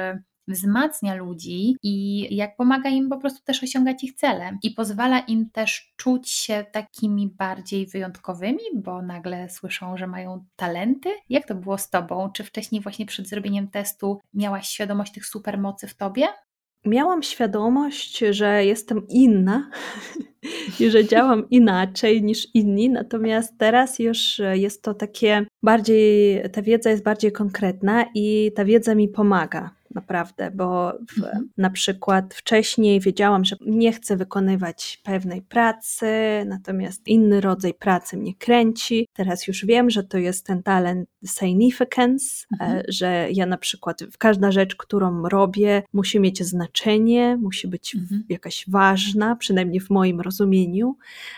wzmacnia 0.47 1.15
ludzi 1.15 1.75
i 1.83 2.27
jak 2.35 2.55
pomaga 2.55 2.89
im 2.89 3.09
po 3.09 3.17
prostu 3.17 3.43
też 3.43 3.63
osiągać 3.63 4.03
ich 4.03 4.13
cele 4.13 4.57
i 4.63 4.71
pozwala 4.71 5.19
im 5.19 5.49
też 5.49 5.93
czuć 5.97 6.29
się 6.29 6.65
takimi 6.71 7.27
bardziej 7.27 7.87
wyjątkowymi, 7.87 8.63
bo 8.73 9.01
nagle 9.01 9.49
słyszą, 9.49 9.97
że 9.97 10.07
mają 10.07 10.45
talenty. 10.55 11.09
Jak 11.29 11.47
to 11.47 11.55
było 11.55 11.77
z 11.77 11.89
Tobą? 11.89 12.31
Czy 12.31 12.43
wcześniej 12.43 12.81
właśnie 12.81 13.05
przed 13.05 13.27
zrobieniem 13.27 13.67
testu 13.67 14.19
miałaś 14.33 14.67
świadomość 14.67 15.13
tych 15.13 15.25
supermocy 15.25 15.87
w 15.87 15.95
Tobie? 15.95 16.27
Miałam 16.85 17.23
świadomość, 17.23 18.17
że 18.29 18.65
jestem 18.65 19.07
inna 19.07 19.69
i 20.79 20.89
że 20.89 21.05
działam 21.05 21.49
inaczej 21.49 22.23
niż 22.23 22.47
inni, 22.53 22.89
natomiast 22.89 23.57
teraz 23.57 23.99
już 23.99 24.41
jest 24.53 24.83
to 24.83 24.93
takie 24.93 25.45
bardziej, 25.63 26.41
ta 26.51 26.61
wiedza 26.61 26.89
jest 26.89 27.03
bardziej 27.03 27.31
konkretna 27.31 28.05
i 28.15 28.51
ta 28.55 28.65
wiedza 28.65 28.95
mi 28.95 29.09
pomaga 29.09 29.76
naprawdę, 29.97 30.51
bo 30.51 30.93
w, 31.09 31.17
mhm. 31.17 31.49
na 31.57 31.69
przykład 31.69 32.33
wcześniej 32.33 32.99
wiedziałam, 32.99 33.45
że 33.45 33.55
nie 33.61 33.91
chcę 33.91 34.17
wykonywać 34.17 35.01
pewnej 35.03 35.41
pracy, 35.41 36.07
natomiast 36.45 37.07
inny 37.07 37.41
rodzaj 37.41 37.73
pracy 37.73 38.17
mnie 38.17 38.35
kręci. 38.35 39.07
Teraz 39.13 39.47
już 39.47 39.65
wiem, 39.65 39.89
że 39.89 40.03
to 40.03 40.17
jest 40.17 40.45
ten 40.45 40.63
talent 40.63 41.09
significance, 41.25 42.45
e, 42.51 42.63
mhm. 42.63 42.83
że 42.87 43.27
ja 43.31 43.45
na 43.45 43.57
przykład 43.57 44.03
każda 44.19 44.51
rzecz, 44.51 44.75
którą 44.75 45.29
robię, 45.29 45.83
musi 45.93 46.19
mieć 46.19 46.43
znaczenie, 46.43 47.37
musi 47.37 47.67
być 47.67 47.95
mhm. 47.95 48.23
jakaś 48.29 48.65
ważna, 48.67 49.35
przynajmniej 49.35 49.79
w 49.79 49.89
moim 49.89 50.21
rozumieniu, 50.21 50.97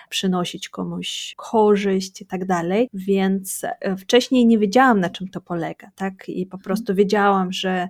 przynosić 0.09 0.69
komuś 0.69 1.33
korzyść 1.37 2.21
i 2.21 2.25
tak 2.25 2.45
dalej. 2.45 2.89
Więc 2.93 3.61
e, 3.63 3.97
wcześniej 3.97 4.45
nie 4.45 4.59
wiedziałam, 4.59 4.99
na 4.99 5.09
czym 5.09 5.27
to 5.27 5.41
polega, 5.41 5.91
tak? 5.95 6.29
I 6.29 6.45
po 6.45 6.57
mhm. 6.57 6.63
prostu 6.63 6.95
wiedziałam, 6.95 7.51
że 7.51 7.89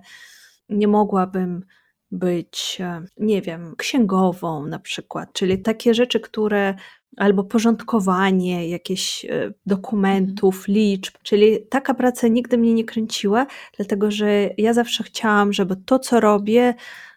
nie 0.70 0.88
mogłabym 0.88 1.64
być, 2.10 2.78
e, 2.80 3.02
nie 3.16 3.42
wiem, 3.42 3.74
księgową 3.76 4.66
na 4.66 4.78
przykład, 4.78 5.32
czyli 5.32 5.62
takie 5.62 5.94
rzeczy, 5.94 6.20
które 6.20 6.74
albo 7.16 7.44
porządkowanie 7.44 8.68
jakichś 8.68 9.24
e, 9.24 9.52
dokumentów, 9.66 10.54
mhm. 10.54 10.74
liczb, 10.74 11.14
czyli 11.22 11.66
taka 11.70 11.94
praca 11.94 12.28
nigdy 12.28 12.58
mnie 12.58 12.74
nie 12.74 12.84
kręciła, 12.84 13.46
dlatego 13.76 14.10
że 14.10 14.50
ja 14.58 14.72
zawsze 14.72 15.04
chciałam, 15.04 15.52
żeby 15.52 15.76
to, 15.76 15.98
co 15.98 16.20
robię, 16.20 16.74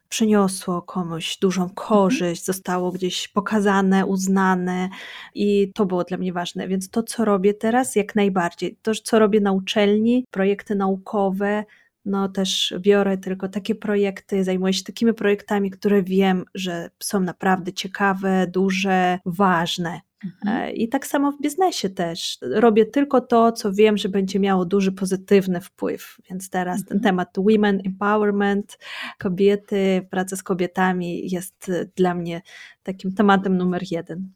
przyniosło 0.09 0.81
komuś 0.81 1.37
dużą 1.37 1.61
mhm. 1.61 1.75
korzyść, 1.75 2.45
zostało 2.45 2.91
gdzieś 2.91 3.27
pokazane, 3.27 4.05
uznane 4.05 4.89
i 5.33 5.71
to 5.75 5.85
było 5.85 6.03
dla 6.03 6.17
mnie 6.17 6.33
ważne. 6.33 6.67
Więc 6.67 6.89
to, 6.89 7.03
co 7.03 7.25
robię 7.25 7.53
teraz, 7.53 7.95
jak 7.95 8.15
najbardziej. 8.15 8.77
To, 8.81 8.91
co 9.03 9.19
robię 9.19 9.39
na 9.39 9.51
uczelni, 9.51 10.25
projekty 10.31 10.75
naukowe, 10.75 11.63
no 12.05 12.29
też 12.29 12.73
biorę 12.79 13.17
tylko 13.17 13.49
takie 13.49 13.75
projekty, 13.75 14.43
zajmuję 14.43 14.73
się 14.73 14.83
takimi 14.83 15.13
projektami, 15.13 15.71
które 15.71 16.03
wiem, 16.03 16.45
że 16.55 16.89
są 16.99 17.19
naprawdę 17.19 17.73
ciekawe, 17.73 18.47
duże, 18.47 19.19
ważne. 19.25 20.01
Mhm. 20.25 20.57
E, 20.57 20.71
I 20.71 20.89
tak 20.89 21.07
samo 21.07 21.31
w 21.31 21.41
biznesie 21.41 21.89
też. 21.89 22.37
Robię 22.41 22.85
tylko 22.85 23.21
to, 23.21 23.51
co 23.51 23.73
wiem, 23.73 23.97
że 23.97 24.09
będzie 24.09 24.39
miało 24.39 24.65
duży 24.65 24.91
pozytywny 24.91 25.61
wpływ. 25.61 26.17
Więc 26.29 26.49
teraz 26.49 26.79
mhm. 26.79 26.87
ten 26.87 26.99
temat 26.99 27.29
women 27.37 27.81
empowerment, 27.85 28.77
kobiety, 29.19 30.07
praca 30.09 30.35
z 30.35 30.43
kobietami 30.43 31.31
jest 31.31 31.71
dla 31.95 32.15
mnie 32.15 32.41
takim 32.83 33.13
tematem 33.13 33.57
numer 33.57 33.81
jeden. 33.91 34.33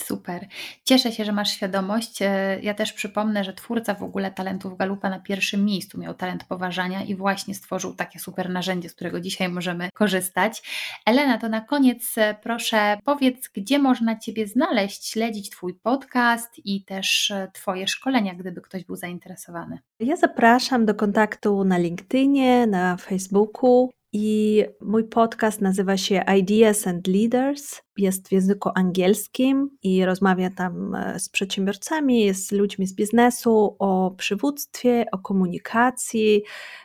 Super. 0.00 0.46
Cieszę 0.84 1.12
się, 1.12 1.24
że 1.24 1.32
masz 1.32 1.50
świadomość. 1.50 2.22
E, 2.22 2.58
ja 2.62 2.74
też 2.74 2.92
przypomnę, 2.92 3.44
że 3.44 3.52
twórca 3.52 3.94
w 3.94 4.02
ogóle 4.02 4.30
talentów 4.30 4.76
Galupa 4.78 5.10
na 5.10 5.20
pierwszym 5.20 5.64
miejscu 5.64 6.00
miał 6.00 6.14
talent 6.14 6.44
poważania 6.44 7.02
i 7.02 7.14
właśnie 7.14 7.54
stworzył 7.54 7.94
takie 7.94 8.18
super 8.18 8.50
narzędzie, 8.50 8.88
z 8.88 8.94
którego 8.94 9.20
dzisiaj 9.20 9.48
możemy 9.48 9.88
korzystać. 9.94 10.62
Elena, 11.06 11.38
to 11.38 11.48
na 11.48 11.60
koniec 11.60 12.18
e, 12.18 12.34
proszę 12.42 12.98
powiedz, 13.04 13.48
gdzie 13.54 13.78
można 13.78 14.18
Ciebie 14.18 14.46
znaleźć, 14.46 15.10
śledzić 15.10 15.50
Twój 15.50 15.74
podcast 15.74 16.50
i 16.64 16.84
też 16.84 17.30
e, 17.30 17.50
Twoje 17.54 17.88
szkolenia, 17.88 18.34
gdyby 18.34 18.60
ktoś 18.60 18.84
był 18.84 18.96
zainteresowany. 18.96 19.78
Ja 20.00 20.16
zapraszam 20.16 20.86
do 20.86 20.94
kontaktu 20.94 21.64
na 21.64 21.78
LinkedInie, 21.78 22.66
na 22.66 22.96
Facebooku. 22.96 23.90
I 24.12 24.64
mój 24.80 25.04
podcast 25.04 25.60
nazywa 25.60 25.96
się 25.96 26.24
Ideas 26.38 26.86
and 26.86 27.06
Leaders. 27.06 27.80
Jest 27.98 28.28
w 28.28 28.32
języku 28.32 28.70
angielskim 28.74 29.70
i 29.82 30.04
rozmawia 30.04 30.50
tam 30.50 30.94
e, 30.94 31.20
z 31.20 31.28
przedsiębiorcami, 31.28 32.34
z 32.34 32.52
ludźmi 32.52 32.86
z 32.86 32.94
biznesu 32.94 33.76
o 33.78 34.14
przywództwie, 34.16 35.06
o 35.12 35.18
komunikacji. 35.18 36.42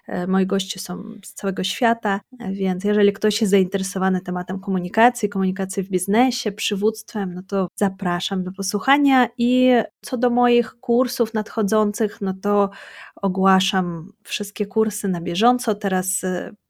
E, 0.07 0.27
moi 0.27 0.45
goście 0.45 0.79
są 0.79 1.03
z 1.25 1.33
całego 1.33 1.63
świata, 1.63 2.19
e, 2.39 2.51
więc 2.51 2.83
jeżeli 2.83 3.13
ktoś 3.13 3.41
jest 3.41 3.51
zainteresowany 3.51 4.21
tematem 4.21 4.59
komunikacji, 4.59 5.29
komunikacji 5.29 5.83
w 5.83 5.89
biznesie, 5.89 6.51
przywództwem, 6.51 7.33
no 7.33 7.41
to 7.47 7.67
zapraszam 7.75 8.43
do 8.43 8.51
posłuchania. 8.51 9.27
I 9.37 9.71
co 10.01 10.17
do 10.17 10.29
moich 10.29 10.73
kursów 10.73 11.33
nadchodzących, 11.33 12.21
no 12.21 12.33
to 12.41 12.69
ogłaszam 13.15 14.11
wszystkie 14.23 14.65
kursy 14.65 15.07
na 15.07 15.21
bieżąco. 15.21 15.75
Teraz 15.75 16.21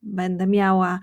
będę 0.02 0.48
miała 0.48 1.00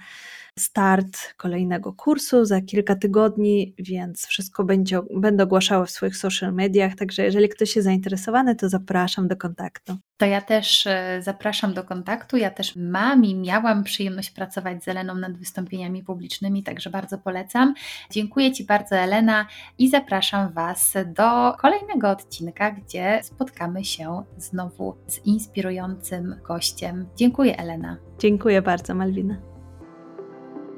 start 0.58 1.34
kolejnego 1.36 1.92
kursu 1.92 2.44
za 2.44 2.60
kilka 2.60 2.94
tygodni, 2.94 3.74
więc 3.78 4.26
wszystko 4.26 4.64
będzie, 4.64 5.00
będę 5.16 5.44
ogłaszała 5.44 5.86
w 5.86 5.90
swoich 5.90 6.16
social 6.16 6.54
mediach, 6.54 6.94
także 6.94 7.24
jeżeli 7.24 7.48
ktoś 7.48 7.76
jest 7.76 7.84
zainteresowany, 7.84 8.56
to 8.56 8.68
zapraszam 8.68 9.28
do 9.28 9.36
kontaktu. 9.36 9.96
To 10.16 10.26
ja 10.26 10.40
też 10.40 10.86
e, 10.86 11.20
zapraszam 11.22 11.74
do 11.74 11.84
kontaktu. 11.84 12.36
Ja 12.36 12.50
też 12.50 12.76
mam 12.76 13.24
i 13.24 13.34
miałam 13.34 13.84
przyjemność 13.84 14.30
pracować 14.30 14.84
z 14.84 14.88
Eleną 14.88 15.14
nad 15.14 15.38
wystąpieniami 15.38 16.04
publicznymi, 16.04 16.62
także 16.62 16.90
bardzo 16.90 17.18
polecam. 17.18 17.74
Dziękuję 18.10 18.52
Ci 18.52 18.64
bardzo, 18.64 18.96
Elena, 18.96 19.46
i 19.78 19.90
zapraszam 19.90 20.52
Was 20.52 20.94
do 21.06 21.52
kolejnego 21.58 22.10
odcinka, 22.10 22.70
gdzie 22.70 23.20
spotkamy 23.22 23.84
się 23.84 24.22
znowu 24.36 24.96
z 25.06 25.26
inspirującym 25.26 26.36
gościem. 26.48 27.06
Dziękuję, 27.16 27.58
Elena. 27.58 27.96
Dziękuję 28.18 28.62
bardzo, 28.62 28.94
Malwina. 28.94 29.36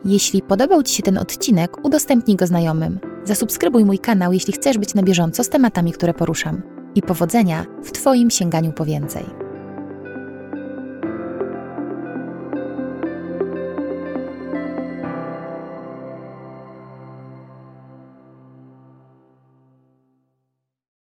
Jeśli 0.04 0.42
podobał 0.42 0.82
Ci 0.82 0.94
się 0.94 1.02
ten 1.02 1.18
odcinek, 1.18 1.84
udostępnij 1.84 2.36
go 2.36 2.46
znajomym. 2.46 3.00
Zasubskrybuj 3.24 3.84
mój 3.84 3.98
kanał, 3.98 4.32
jeśli 4.32 4.52
chcesz 4.52 4.78
być 4.78 4.94
na 4.94 5.02
bieżąco 5.02 5.44
z 5.44 5.48
tematami, 5.48 5.92
które 5.92 6.14
poruszam. 6.14 6.62
I 6.94 7.02
powodzenia 7.02 7.66
w 7.84 7.92
Twoim 7.92 8.30
sięganiu 8.30 8.72
po 8.72 8.84
więcej. 8.84 9.41